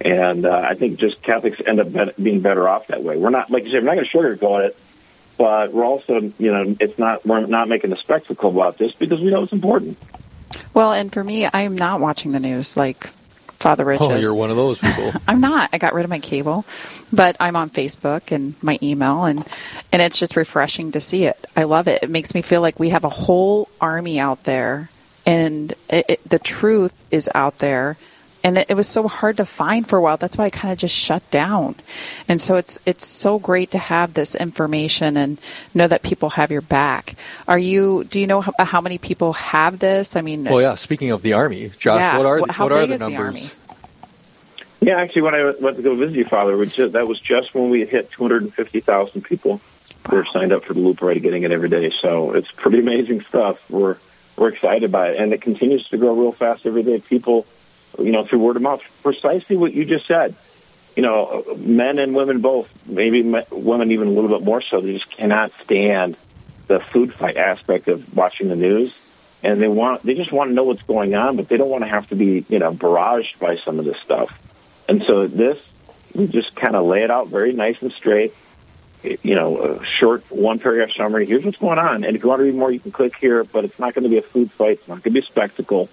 And 0.00 0.46
uh, 0.46 0.66
I 0.66 0.74
think 0.74 0.98
just 0.98 1.22
Catholics 1.22 1.60
end 1.66 1.80
up 1.80 2.16
being 2.16 2.40
better 2.40 2.68
off 2.68 2.86
that 2.88 3.02
way. 3.02 3.16
We're 3.16 3.30
not, 3.30 3.50
like 3.50 3.64
you 3.64 3.70
said, 3.70 3.82
we're 3.82 3.94
not 3.94 3.96
going 3.96 4.06
to 4.06 4.18
sugarcoat 4.18 4.68
it, 4.68 4.76
but 5.36 5.72
we're 5.72 5.84
also, 5.84 6.20
you 6.38 6.52
know, 6.52 6.76
it's 6.80 6.98
not, 6.98 7.24
we're 7.26 7.46
not 7.46 7.68
making 7.68 7.92
a 7.92 7.96
spectacle 7.96 8.50
about 8.50 8.78
this 8.78 8.92
because 8.92 9.20
we 9.20 9.30
know 9.30 9.42
it's 9.42 9.52
important. 9.52 9.98
Well, 10.74 10.92
and 10.92 11.12
for 11.12 11.22
me, 11.22 11.46
I 11.46 11.62
am 11.62 11.76
not 11.76 12.00
watching 12.00 12.32
the 12.32 12.40
news 12.40 12.76
like 12.76 13.06
Father 13.64 13.84
Rich 13.84 14.00
Oh, 14.02 14.16
you're 14.16 14.34
one 14.34 14.50
of 14.50 14.56
those 14.56 14.78
people. 14.78 15.12
I'm 15.26 15.40
not. 15.40 15.70
I 15.72 15.78
got 15.78 15.94
rid 15.94 16.04
of 16.04 16.10
my 16.10 16.18
cable, 16.18 16.66
but 17.12 17.36
I'm 17.40 17.56
on 17.56 17.70
Facebook 17.70 18.30
and 18.30 18.54
my 18.62 18.78
email, 18.82 19.24
and 19.24 19.46
and 19.90 20.02
it's 20.02 20.18
just 20.18 20.36
refreshing 20.36 20.92
to 20.92 21.00
see 21.00 21.24
it. 21.24 21.46
I 21.56 21.62
love 21.62 21.88
it. 21.88 22.02
It 22.02 22.10
makes 22.10 22.34
me 22.34 22.42
feel 22.42 22.60
like 22.60 22.78
we 22.78 22.90
have 22.90 23.04
a 23.04 23.08
whole 23.08 23.70
army 23.80 24.20
out 24.20 24.44
there, 24.44 24.90
and 25.24 25.72
it, 25.88 26.04
it, 26.08 26.28
the 26.28 26.38
truth 26.38 27.04
is 27.10 27.30
out 27.34 27.58
there 27.58 27.96
and 28.44 28.58
it, 28.58 28.66
it, 28.68 28.74
was 28.74 28.86
so 28.86 29.08
hard 29.08 29.38
to 29.38 29.44
find 29.44 29.88
for 29.88 29.98
a 29.98 30.02
while. 30.02 30.16
That's 30.16 30.38
why 30.38 30.44
I 30.44 30.50
kind 30.50 30.70
of 30.70 30.78
just 30.78 30.94
shut 30.94 31.28
down. 31.30 31.74
And 32.28 32.40
so 32.40 32.56
it's 32.56 32.78
it's 32.86 33.06
so 33.06 33.38
great 33.38 33.72
to 33.72 33.78
have 33.78 34.14
this 34.14 34.34
information 34.34 35.16
and 35.16 35.40
know 35.74 35.88
that 35.88 36.02
people 36.02 36.30
have 36.30 36.52
your 36.52 36.60
back. 36.60 37.16
Are 37.48 37.58
you? 37.58 38.04
Do 38.04 38.20
you 38.20 38.26
know 38.26 38.42
how, 38.42 38.52
how 38.60 38.80
many 38.80 38.98
people 38.98 39.32
have 39.32 39.78
this? 39.78 40.14
I 40.14 40.20
mean, 40.20 40.44
well, 40.44 40.60
yeah. 40.60 40.74
Speaking 40.76 41.10
of 41.10 41.22
the 41.22 41.32
army, 41.32 41.72
Josh, 41.78 42.00
yeah, 42.00 42.18
what 42.18 42.26
are 42.26 42.36
the, 42.36 42.52
what 42.52 42.72
are 42.72 42.86
the 42.86 42.98
numbers? 42.98 43.54
The 43.54 43.64
yeah, 44.84 45.00
actually, 45.00 45.22
when 45.22 45.34
I 45.34 45.54
went 45.58 45.76
to 45.76 45.82
go 45.82 45.94
visit 45.94 46.14
your 46.14 46.26
father, 46.26 46.62
just, 46.66 46.92
that 46.92 47.08
was 47.08 47.18
just 47.18 47.54
when 47.54 47.70
we 47.70 47.86
hit 47.86 48.10
250,000 48.10 49.22
people 49.22 49.52
wow. 49.52 49.60
who 50.10 50.16
were 50.16 50.26
signed 50.26 50.52
up 50.52 50.64
for 50.64 50.74
the 50.74 50.80
Loop 50.80 51.00
Right, 51.00 51.20
getting 51.22 51.42
it 51.42 51.52
every 51.52 51.70
day. 51.70 51.90
So 52.02 52.32
it's 52.32 52.50
pretty 52.50 52.80
amazing 52.80 53.22
stuff. 53.22 53.70
We're 53.70 53.96
we're 54.36 54.48
excited 54.48 54.92
by 54.92 55.10
it, 55.10 55.20
and 55.20 55.32
it 55.32 55.40
continues 55.40 55.88
to 55.88 55.96
grow 55.96 56.12
real 56.12 56.32
fast 56.32 56.66
every 56.66 56.82
day. 56.82 57.00
People 57.00 57.46
you 57.98 58.12
know, 58.12 58.24
through 58.24 58.40
word 58.40 58.56
of 58.56 58.62
mouth. 58.62 58.82
Precisely 59.02 59.56
what 59.56 59.72
you 59.72 59.84
just 59.84 60.06
said. 60.06 60.34
You 60.96 61.02
know, 61.02 61.44
men 61.58 61.98
and 61.98 62.14
women 62.14 62.40
both, 62.40 62.86
maybe 62.86 63.22
women 63.50 63.90
even 63.90 64.08
a 64.08 64.10
little 64.10 64.30
bit 64.30 64.44
more 64.44 64.62
so, 64.62 64.80
they 64.80 64.92
just 64.92 65.10
cannot 65.10 65.52
stand 65.62 66.16
the 66.68 66.78
food 66.78 67.12
fight 67.12 67.36
aspect 67.36 67.88
of 67.88 68.16
watching 68.16 68.48
the 68.48 68.56
news. 68.56 68.96
And 69.42 69.60
they 69.60 69.68
want, 69.68 70.02
they 70.02 70.14
just 70.14 70.32
want 70.32 70.50
to 70.50 70.54
know 70.54 70.64
what's 70.64 70.82
going 70.82 71.14
on, 71.14 71.36
but 71.36 71.48
they 71.48 71.56
don't 71.56 71.68
want 71.68 71.84
to 71.84 71.88
have 71.88 72.08
to 72.08 72.16
be, 72.16 72.46
you 72.48 72.58
know, 72.60 72.72
barraged 72.72 73.38
by 73.38 73.56
some 73.56 73.78
of 73.78 73.84
this 73.84 73.98
stuff. 73.98 74.40
And 74.88 75.02
so 75.02 75.26
this, 75.26 75.58
we 76.14 76.28
just 76.28 76.54
kind 76.54 76.76
of 76.76 76.86
lay 76.86 77.02
it 77.02 77.10
out 77.10 77.28
very 77.28 77.52
nice 77.52 77.82
and 77.82 77.92
straight. 77.92 78.32
You 79.02 79.34
know, 79.34 79.58
a 79.58 79.84
short 79.84 80.30
one 80.30 80.60
paragraph 80.60 80.92
summary. 80.96 81.26
Here's 81.26 81.44
what's 81.44 81.58
going 81.58 81.78
on. 81.78 82.04
And 82.04 82.16
if 82.16 82.22
you 82.22 82.28
want 82.28 82.40
to 82.40 82.44
read 82.44 82.54
more, 82.54 82.70
you 82.70 82.80
can 82.80 82.92
click 82.92 83.16
here, 83.16 83.44
but 83.44 83.64
it's 83.64 83.78
not 83.78 83.92
going 83.92 84.04
to 84.04 84.08
be 84.08 84.16
a 84.16 84.22
food 84.22 84.50
fight. 84.50 84.78
It's 84.78 84.88
not 84.88 85.02
going 85.02 85.02
to 85.02 85.10
be 85.10 85.18
a 85.18 85.22
spectacle 85.22 85.90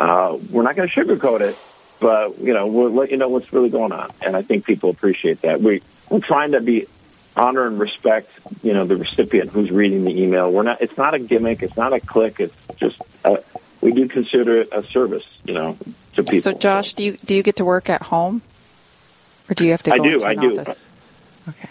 uh, 0.00 0.38
we're 0.50 0.62
not 0.62 0.76
going 0.76 0.88
to 0.88 0.94
sugarcoat 0.94 1.42
it, 1.42 1.58
but 2.00 2.38
you 2.38 2.54
know 2.54 2.66
we'll 2.66 2.90
let 2.90 3.10
you 3.10 3.18
know 3.18 3.28
what's 3.28 3.52
really 3.52 3.70
going 3.70 3.92
on, 3.92 4.10
and 4.22 4.34
I 4.36 4.42
think 4.42 4.64
people 4.64 4.90
appreciate 4.90 5.42
that. 5.42 5.60
We 5.60 5.82
we're 6.08 6.20
trying 6.20 6.52
to 6.52 6.60
be 6.60 6.86
honor 7.36 7.66
and 7.66 7.78
respect, 7.78 8.30
you 8.62 8.72
know, 8.72 8.84
the 8.84 8.96
recipient 8.96 9.50
who's 9.50 9.70
reading 9.70 10.04
the 10.04 10.22
email. 10.22 10.50
We're 10.50 10.62
not. 10.62 10.80
It's 10.80 10.96
not 10.96 11.14
a 11.14 11.18
gimmick. 11.18 11.62
It's 11.62 11.76
not 11.76 11.92
a 11.92 12.00
click. 12.00 12.40
It's 12.40 12.56
just 12.76 13.00
uh, 13.24 13.36
we 13.80 13.92
do 13.92 14.08
consider 14.08 14.62
it 14.62 14.68
a 14.72 14.82
service, 14.82 15.26
you 15.44 15.54
know, 15.54 15.76
to 16.14 16.22
people. 16.22 16.38
So, 16.38 16.52
Josh, 16.52 16.94
do 16.94 17.04
you 17.04 17.16
do 17.18 17.34
you 17.34 17.42
get 17.42 17.56
to 17.56 17.64
work 17.64 17.90
at 17.90 18.02
home, 18.02 18.42
or 19.50 19.54
do 19.54 19.64
you 19.64 19.72
have 19.72 19.82
to? 19.84 19.90
Go 19.90 19.96
I 19.96 20.08
do. 20.08 20.24
I 20.24 20.34
do. 20.34 20.60
Office? 20.60 20.76
Okay. 21.48 21.68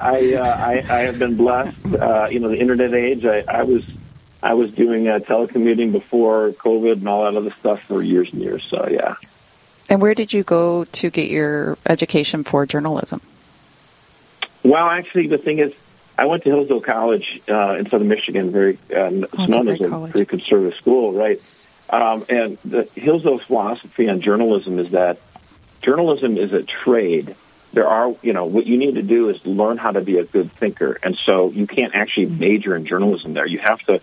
I, 0.00 0.34
uh, 0.34 0.56
I 0.58 0.84
I 0.88 0.98
have 1.00 1.18
been 1.18 1.36
blessed. 1.36 1.76
Uh, 1.86 2.28
you 2.30 2.40
know, 2.40 2.48
the 2.48 2.58
internet 2.58 2.94
age. 2.94 3.24
I, 3.24 3.44
I 3.48 3.62
was 3.62 3.84
I 4.42 4.54
was 4.54 4.72
doing 4.72 5.08
uh, 5.08 5.18
telecommuting 5.18 5.92
before 5.92 6.50
COVID 6.50 6.92
and 6.92 7.08
all 7.08 7.24
that 7.24 7.36
other 7.36 7.50
stuff 7.52 7.82
for 7.82 8.02
years 8.02 8.32
and 8.32 8.40
years. 8.40 8.64
So 8.64 8.88
yeah. 8.88 9.16
And 9.90 10.02
where 10.02 10.14
did 10.14 10.32
you 10.32 10.42
go 10.42 10.84
to 10.84 11.10
get 11.10 11.30
your 11.30 11.78
education 11.86 12.44
for 12.44 12.66
journalism? 12.66 13.20
Well, 14.62 14.86
actually, 14.88 15.28
the 15.28 15.38
thing 15.38 15.58
is, 15.60 15.72
I 16.18 16.26
went 16.26 16.42
to 16.42 16.50
Hillsdale 16.50 16.80
College 16.80 17.40
uh, 17.48 17.76
in 17.78 17.88
Southern 17.88 18.08
Michigan, 18.08 18.50
very 18.50 18.76
uh, 18.94 19.10
oh, 19.38 19.46
known 19.46 19.68
as 19.68 19.80
a 19.80 19.88
college. 19.88 20.10
pretty 20.10 20.26
conservative 20.26 20.78
school, 20.78 21.12
right? 21.12 21.40
Um, 21.90 22.24
and 22.28 22.58
the 22.64 22.88
Hillsdale 22.94 23.38
philosophy 23.38 24.08
on 24.08 24.20
journalism 24.20 24.78
is 24.78 24.90
that 24.90 25.18
journalism 25.80 26.36
is 26.36 26.52
a 26.52 26.62
trade 26.62 27.34
there 27.72 27.86
are, 27.86 28.14
you 28.22 28.32
know, 28.32 28.46
what 28.46 28.66
you 28.66 28.78
need 28.78 28.94
to 28.94 29.02
do 29.02 29.28
is 29.28 29.44
learn 29.46 29.76
how 29.76 29.90
to 29.90 30.00
be 30.00 30.18
a 30.18 30.24
good 30.24 30.50
thinker. 30.52 30.98
And 31.02 31.16
so 31.16 31.50
you 31.50 31.66
can't 31.66 31.94
actually 31.94 32.26
major 32.26 32.74
in 32.74 32.86
journalism 32.86 33.34
there. 33.34 33.46
You 33.46 33.58
have 33.58 33.80
to 33.82 34.00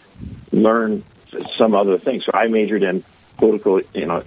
learn 0.52 1.04
some 1.58 1.74
other 1.74 1.98
things. 1.98 2.26
So 2.26 2.32
I 2.34 2.48
majored 2.48 2.84
in 2.84 3.04
political, 3.38 3.82
you 3.94 4.06
know, 4.06 4.24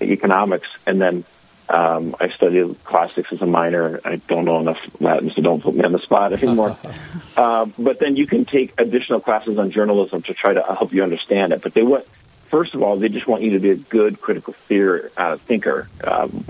economics, 0.00 0.68
and 0.86 1.00
then 1.00 1.24
um, 1.68 2.14
I 2.20 2.28
studied 2.30 2.84
classics 2.84 3.32
as 3.32 3.40
a 3.40 3.46
minor. 3.46 4.00
I 4.04 4.16
don't 4.16 4.44
know 4.44 4.60
enough 4.60 4.78
Latin, 5.00 5.30
so 5.30 5.42
don't 5.42 5.62
put 5.62 5.74
me 5.74 5.84
on 5.84 5.92
the 5.92 5.98
spot 5.98 6.32
anymore. 6.32 6.76
uh, 7.36 7.66
but 7.78 7.98
then 7.98 8.16
you 8.16 8.26
can 8.26 8.44
take 8.44 8.78
additional 8.78 9.20
classes 9.20 9.58
on 9.58 9.70
journalism 9.70 10.22
to 10.22 10.34
try 10.34 10.52
to 10.52 10.62
help 10.62 10.92
you 10.92 11.02
understand 11.02 11.52
it. 11.52 11.62
But 11.62 11.72
they 11.72 11.82
want, 11.82 12.04
first 12.50 12.74
of 12.74 12.82
all, 12.82 12.96
they 12.96 13.08
just 13.08 13.26
want 13.26 13.42
you 13.42 13.52
to 13.52 13.58
be 13.58 13.70
a 13.70 13.76
good 13.76 14.20
critical 14.20 14.52
theory, 14.52 15.08
uh, 15.16 15.36
thinker. 15.36 15.88
Um, 16.04 16.44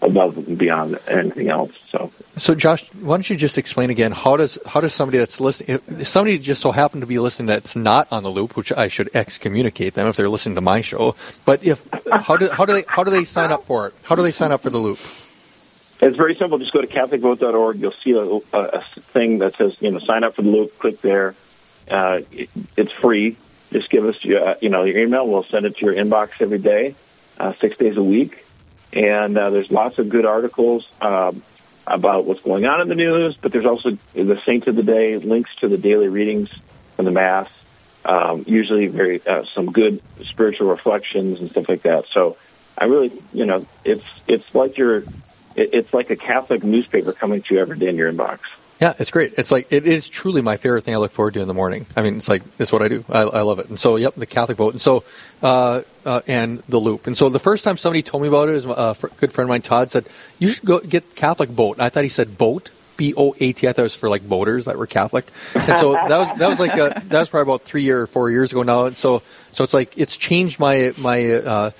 above 0.00 0.36
and 0.36 0.56
beyond 0.56 0.98
anything 1.08 1.48
else. 1.48 1.72
So, 1.90 2.12
so 2.36 2.54
Josh, 2.54 2.92
why 2.94 3.16
don't 3.16 3.28
you 3.28 3.36
just 3.36 3.58
explain 3.58 3.90
again 3.90 4.12
how 4.12 4.36
does 4.36 4.58
how 4.66 4.80
does 4.80 4.94
somebody 4.94 5.18
that's 5.18 5.40
listening, 5.40 5.80
somebody 6.04 6.38
just 6.38 6.60
so 6.60 6.70
happened 6.72 7.02
to 7.02 7.06
be 7.06 7.18
listening 7.18 7.46
that's 7.46 7.76
not 7.76 8.08
on 8.10 8.22
the 8.22 8.30
loop, 8.30 8.56
which 8.56 8.72
I 8.72 8.88
should 8.88 9.10
excommunicate 9.14 9.94
them 9.94 10.06
if 10.06 10.16
they're 10.16 10.28
listening 10.28 10.54
to 10.54 10.60
my 10.60 10.80
show, 10.80 11.16
but 11.44 11.64
if 11.64 11.86
how 12.10 12.36
do 12.36 12.48
how 12.50 12.64
do 12.64 12.72
they 12.72 12.84
how 12.86 13.04
do 13.04 13.10
they 13.10 13.24
sign 13.24 13.50
up 13.50 13.64
for 13.64 13.88
it? 13.88 13.94
How 14.04 14.14
do 14.14 14.22
they 14.22 14.32
sign 14.32 14.52
up 14.52 14.60
for 14.60 14.70
the 14.70 14.78
loop? 14.78 14.98
It's 16.00 16.16
very 16.16 16.36
simple. 16.36 16.58
Just 16.58 16.72
go 16.72 16.80
to 16.80 16.86
CatholicVote.org. 16.86 17.80
You'll 17.80 17.90
see 17.90 18.12
a, 18.12 18.22
a, 18.56 18.82
thing 18.82 19.38
that 19.38 19.56
says, 19.56 19.74
you 19.80 19.90
know, 19.90 19.98
sign 19.98 20.22
up 20.22 20.36
for 20.36 20.42
the 20.42 20.48
loop. 20.48 20.78
Click 20.78 21.00
there. 21.00 21.34
Uh, 21.90 22.20
it, 22.30 22.48
it's 22.76 22.92
free. 22.92 23.36
Just 23.72 23.90
give 23.90 24.04
us, 24.04 24.24
your, 24.24 24.50
uh, 24.50 24.54
you 24.62 24.68
know, 24.68 24.84
your 24.84 24.96
email. 24.98 25.26
We'll 25.26 25.42
send 25.42 25.66
it 25.66 25.76
to 25.78 25.84
your 25.84 25.96
inbox 25.96 26.40
every 26.40 26.58
day, 26.58 26.94
uh, 27.40 27.52
six 27.54 27.76
days 27.78 27.96
a 27.96 28.02
week 28.02 28.44
and 28.92 29.36
uh, 29.36 29.50
there's 29.50 29.70
lots 29.70 29.98
of 29.98 30.08
good 30.08 30.26
articles 30.26 30.88
um, 31.00 31.42
about 31.86 32.24
what's 32.24 32.40
going 32.40 32.64
on 32.66 32.80
in 32.80 32.88
the 32.88 32.94
news. 32.94 33.36
But 33.36 33.52
there's 33.52 33.66
also 33.66 33.92
the 34.14 34.40
Saints 34.44 34.66
of 34.66 34.76
the 34.76 34.82
Day, 34.82 35.16
links 35.18 35.54
to 35.56 35.68
the 35.68 35.78
daily 35.78 36.08
readings 36.08 36.50
from 36.96 37.04
the 37.04 37.10
Mass, 37.10 37.48
um, 38.04 38.44
usually 38.46 38.86
very 38.86 39.24
uh, 39.26 39.44
some 39.54 39.72
good 39.72 40.02
spiritual 40.24 40.68
reflections 40.68 41.40
and 41.40 41.50
stuff 41.50 41.68
like 41.68 41.82
that. 41.82 42.06
So 42.06 42.36
I 42.76 42.86
really, 42.86 43.12
you 43.32 43.46
know, 43.46 43.66
it's 43.84 44.04
it's 44.26 44.54
like 44.54 44.78
your 44.78 44.98
it, 44.98 45.74
it's 45.74 45.92
like 45.92 46.10
a 46.10 46.16
Catholic 46.16 46.64
newspaper 46.64 47.12
coming 47.12 47.42
to 47.42 47.54
you 47.54 47.60
every 47.60 47.78
day 47.78 47.88
in 47.88 47.96
your 47.96 48.12
inbox. 48.12 48.40
Yeah, 48.80 48.94
it's 48.98 49.10
great. 49.10 49.34
It's 49.36 49.50
like 49.50 49.72
it 49.72 49.86
is 49.86 50.08
truly 50.08 50.40
my 50.40 50.56
favorite 50.56 50.82
thing 50.82 50.94
I 50.94 50.98
look 50.98 51.10
forward 51.10 51.34
to 51.34 51.40
in 51.40 51.48
the 51.48 51.54
morning. 51.54 51.86
I 51.96 52.02
mean, 52.02 52.16
it's 52.16 52.28
like 52.28 52.42
it's 52.58 52.72
what 52.72 52.80
I 52.80 52.88
do. 52.88 53.04
I, 53.08 53.22
I 53.22 53.40
love 53.40 53.58
it. 53.58 53.68
And 53.68 53.78
so, 53.78 53.96
yep, 53.96 54.14
the 54.14 54.26
Catholic 54.26 54.56
vote, 54.56 54.72
and 54.72 54.80
so 54.80 55.02
uh, 55.42 55.82
uh, 56.04 56.20
and 56.28 56.60
the 56.68 56.78
loop. 56.78 57.08
And 57.08 57.16
so, 57.16 57.28
the 57.28 57.40
first 57.40 57.64
time 57.64 57.76
somebody 57.76 58.02
told 58.02 58.22
me 58.22 58.28
about 58.28 58.48
it, 58.48 58.54
is 58.54 58.66
uh, 58.66 58.94
a 59.02 59.06
good 59.16 59.32
friend 59.32 59.46
of 59.46 59.48
mine, 59.48 59.62
Todd, 59.62 59.90
said 59.90 60.06
you 60.38 60.48
should 60.48 60.64
go 60.64 60.78
get 60.78 61.16
Catholic 61.16 61.50
boat. 61.50 61.78
And 61.78 61.82
I 61.82 61.88
thought 61.88 62.04
he 62.04 62.08
said 62.08 62.38
boat, 62.38 62.70
B 62.96 63.14
O 63.16 63.34
A 63.40 63.52
T. 63.52 63.66
I 63.66 63.72
thought 63.72 63.80
it 63.80 63.82
was 63.82 63.96
for 63.96 64.08
like 64.08 64.28
boaters 64.28 64.66
that 64.66 64.78
were 64.78 64.86
Catholic. 64.86 65.26
And 65.56 65.76
so 65.76 65.92
that 65.94 66.10
was 66.10 66.38
that 66.38 66.48
was 66.48 66.60
like 66.60 66.74
a, 66.74 67.02
that 67.08 67.18
was 67.18 67.28
probably 67.28 67.52
about 67.52 67.62
three 67.62 67.90
or 67.90 68.06
four 68.06 68.30
years 68.30 68.52
ago 68.52 68.62
now. 68.62 68.86
And 68.86 68.96
so 68.96 69.22
so 69.50 69.64
it's 69.64 69.74
like 69.74 69.98
it's 69.98 70.16
changed 70.16 70.60
my 70.60 70.92
my. 70.98 71.32
Uh, 71.32 71.70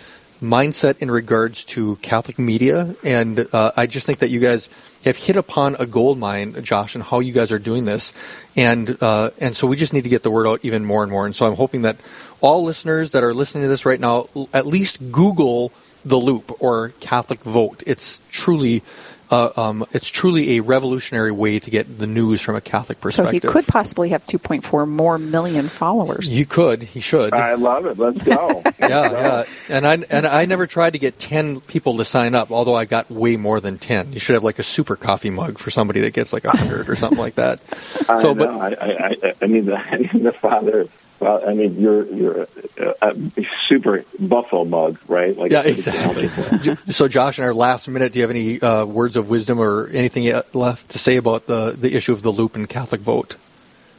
mindset 0.41 0.99
in 0.99 1.11
regards 1.11 1.65
to 1.65 1.97
Catholic 1.97 2.39
media, 2.39 2.95
and 3.05 3.47
uh, 3.53 3.73
I 3.77 3.87
just 3.87 4.07
think 4.07 4.21
that 4.21 4.31
you 4.31 4.41
guys 4.41 4.69
have 5.05 5.17
hit 5.17 5.37
upon 5.37 5.77
a 5.79 5.87
gold 5.87 6.19
mine, 6.19 6.63
Josh, 6.63 6.95
and 6.95 7.05
how 7.05 7.21
you 7.21 7.33
guys 7.33 7.53
are 7.53 7.59
doing 7.59 7.85
this, 7.85 8.13
and 8.57 8.97
uh, 9.03 9.31
and 9.41 9.57
so 9.57 9.67
we 9.67 9.77
just 9.77 9.93
need 9.93 10.05
to 10.05 10.11
get 10.11 10.23
the 10.23 10.31
word 10.31 10.47
out 10.47 10.61
even 10.63 10.85
more 10.85 11.03
and 11.03 11.11
more. 11.11 11.25
And 11.25 11.35
so 11.35 11.47
I'm 11.47 11.57
hoping 11.57 11.83
that 11.83 11.97
all 12.41 12.65
listeners 12.65 13.13
that 13.13 13.25
are 13.25 13.35
listening 13.35 13.65
to 13.65 13.69
this 13.69 13.85
right 13.85 14.01
now 14.01 14.29
at 14.53 14.67
least 14.67 15.11
Google 15.11 15.73
the 16.05 16.17
Loop 16.17 16.61
or 16.61 16.91
Catholic 17.01 17.41
Vote. 17.41 17.83
It's 17.87 18.23
truly 18.31 18.83
uh, 19.31 19.51
um, 19.57 19.87
it's 19.93 20.09
truly 20.09 20.57
a 20.57 20.61
revolutionary 20.61 21.33
way 21.33 21.59
to 21.59 21.71
get 21.71 21.99
the 21.99 22.07
news 22.07 22.41
from 22.41 22.57
a 22.57 22.61
Catholic 22.61 23.01
perspective. 23.01 23.43
So 23.43 23.49
he 23.49 23.53
could 23.53 23.67
possibly 23.67 24.11
have 24.11 24.25
2.4 24.27 24.89
more 24.89 25.19
million 25.19 25.67
followers. 25.67 26.35
You 26.35 26.47
could. 26.47 26.83
He 26.83 27.01
should. 27.01 27.35
I 27.35 27.55
love 27.55 27.87
it. 27.87 27.99
Let's 27.99 28.23
go. 28.23 28.63
yeah, 28.81 29.11
yeah. 29.11 29.45
And 29.69 29.87
I 29.87 29.95
and 30.11 30.27
I 30.27 30.47
never 30.47 30.67
tried 30.67 30.95
to 30.95 30.99
get 30.99 31.19
10 31.19 31.61
people 31.61 31.99
to 31.99 32.05
sign 32.05 32.35
up, 32.35 32.51
although 32.51 32.75
I 32.75 32.85
got 32.85 33.11
way 33.11 33.37
more 33.37 33.61
than 33.61 33.79
10. 33.79 34.13
You 34.13 34.21
should 34.21 34.35
have 34.35 34.45
like 34.45 34.59
a 34.59 34.63
super 34.63 34.97
coffee 34.97 35.31
mug 35.31 35.59
for 35.59 35.71
somebody 35.71 36.01
that 36.01 36.15
gets 36.15 36.33
like 36.33 36.45
100 36.45 36.89
or 36.89 36.97
something 36.97 37.19
like 37.19 37.35
that. 37.35 37.61
So, 38.19 38.31
I 38.31 38.35
but 38.35 38.49
I, 38.49 38.69
I, 38.81 39.35
I 39.43 39.47
need 39.47 39.67
the 39.67 39.77
I 39.93 39.97
need 39.97 40.23
the 40.23 40.33
father 40.33 40.89
well, 41.21 41.43
I 41.49 41.55
mean, 41.55 41.81
you're 41.81 42.07
you're 42.07 42.43
a, 42.79 42.95
a 43.03 43.17
super 43.67 44.05
buffalo 44.21 44.65
mug, 44.65 44.99
right? 45.09 45.37
Like 45.37 45.51
yeah, 45.51 45.63
exactly. 45.63 46.29
so, 46.93 47.09
Josh, 47.09 47.39
in 47.39 47.45
our 47.45 47.55
last 47.55 47.89
minute, 47.89 48.13
do 48.13 48.19
you 48.19 48.23
have 48.23 48.31
any 48.31 48.61
uh, 48.61 48.85
words 48.85 49.17
of 49.17 49.29
wisdom 49.29 49.59
or 49.59 49.89
anything 49.89 50.33
left 50.55 50.91
to 50.91 50.99
say 50.99 51.17
about 51.17 51.47
the 51.47 51.73
the 51.73 51.95
issue 51.95 52.13
of 52.13 52.23
the 52.23 52.31
loop 52.31 52.55
and 52.55 52.69
Catholic 52.69 53.01
vote? 53.01 53.37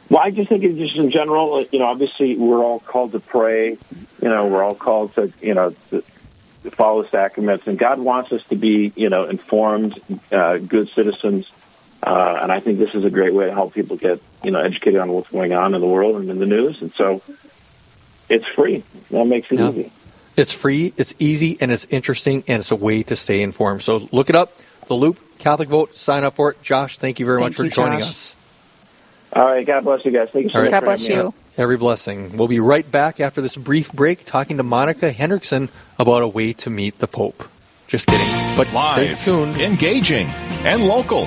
Well, 0.08 0.20
I 0.20 0.30
just 0.30 0.48
think 0.48 0.62
just 0.62 0.96
in 0.96 1.10
general, 1.10 1.64
you 1.70 1.78
know, 1.78 1.86
obviously 1.86 2.36
we're 2.36 2.64
all 2.64 2.80
called 2.80 3.12
to 3.12 3.20
pray. 3.20 3.78
You 4.20 4.28
know, 4.28 4.48
we're 4.48 4.64
all 4.64 4.74
called 4.74 5.14
to, 5.14 5.32
you 5.40 5.54
know, 5.54 5.74
to 5.90 6.02
follow 6.72 7.02
the 7.02 7.08
sacraments, 7.08 7.66
and 7.66 7.78
God 7.78 8.00
wants 8.00 8.32
us 8.32 8.44
to 8.48 8.56
be, 8.56 8.92
you 8.96 9.08
know, 9.08 9.24
informed, 9.24 10.00
uh, 10.32 10.58
good 10.58 10.88
citizens 10.90 11.52
uh, 12.02 12.38
and 12.42 12.50
I 12.50 12.60
think 12.60 12.78
this 12.78 12.94
is 12.94 13.04
a 13.04 13.10
great 13.10 13.34
way 13.34 13.46
to 13.46 13.52
help 13.52 13.74
people 13.74 13.96
get, 13.96 14.20
you 14.42 14.50
know, 14.50 14.60
educated 14.60 15.00
on 15.00 15.10
what's 15.12 15.30
going 15.30 15.52
on 15.52 15.74
in 15.74 15.80
the 15.80 15.86
world 15.86 16.16
and 16.16 16.30
in 16.30 16.38
the 16.38 16.46
news. 16.46 16.80
And 16.80 16.92
so 16.94 17.22
it's 18.28 18.46
free. 18.46 18.82
That 19.10 19.26
makes 19.26 19.50
it 19.52 19.58
yeah. 19.58 19.70
easy. 19.70 19.92
It's 20.36 20.52
free, 20.52 20.94
it's 20.96 21.12
easy, 21.18 21.58
and 21.60 21.70
it's 21.70 21.84
interesting, 21.86 22.44
and 22.48 22.60
it's 22.60 22.70
a 22.70 22.76
way 22.76 23.02
to 23.02 23.16
stay 23.16 23.42
informed. 23.42 23.82
So 23.82 24.08
look 24.12 24.30
it 24.30 24.36
up. 24.36 24.54
The 24.86 24.94
Loop 24.94 25.18
Catholic 25.38 25.68
Vote. 25.68 25.94
Sign 25.94 26.24
up 26.24 26.36
for 26.36 26.52
it. 26.52 26.62
Josh, 26.62 26.98
thank 26.98 27.20
you 27.20 27.26
very 27.26 27.38
thank 27.38 27.50
much 27.50 27.56
for 27.56 27.64
you, 27.64 27.70
joining 27.70 28.00
Josh. 28.00 28.08
us. 28.08 28.36
All 29.32 29.44
right. 29.44 29.66
God 29.66 29.84
bless 29.84 30.04
you 30.04 30.10
guys. 30.10 30.30
Thank 30.30 30.46
you 30.46 30.50
so 30.50 30.62
much. 30.62 30.70
God 30.70 30.84
bless 30.84 31.08
you. 31.08 31.34
Every 31.56 31.76
blessing. 31.76 32.36
We'll 32.36 32.48
be 32.48 32.60
right 32.60 32.88
back 32.90 33.20
after 33.20 33.40
this 33.40 33.56
brief 33.56 33.92
break 33.92 34.24
talking 34.24 34.56
to 34.56 34.62
Monica 34.62 35.12
Hendrickson 35.12 35.68
about 35.98 36.22
a 36.22 36.28
way 36.28 36.52
to 36.54 36.70
meet 36.70 36.98
the 36.98 37.06
Pope. 37.06 37.48
Just 37.86 38.06
kidding. 38.06 38.56
But 38.56 38.72
Live, 38.72 39.18
stay 39.18 39.24
tuned. 39.24 39.56
Engaging 39.56 40.26
and 40.64 40.86
local. 40.86 41.26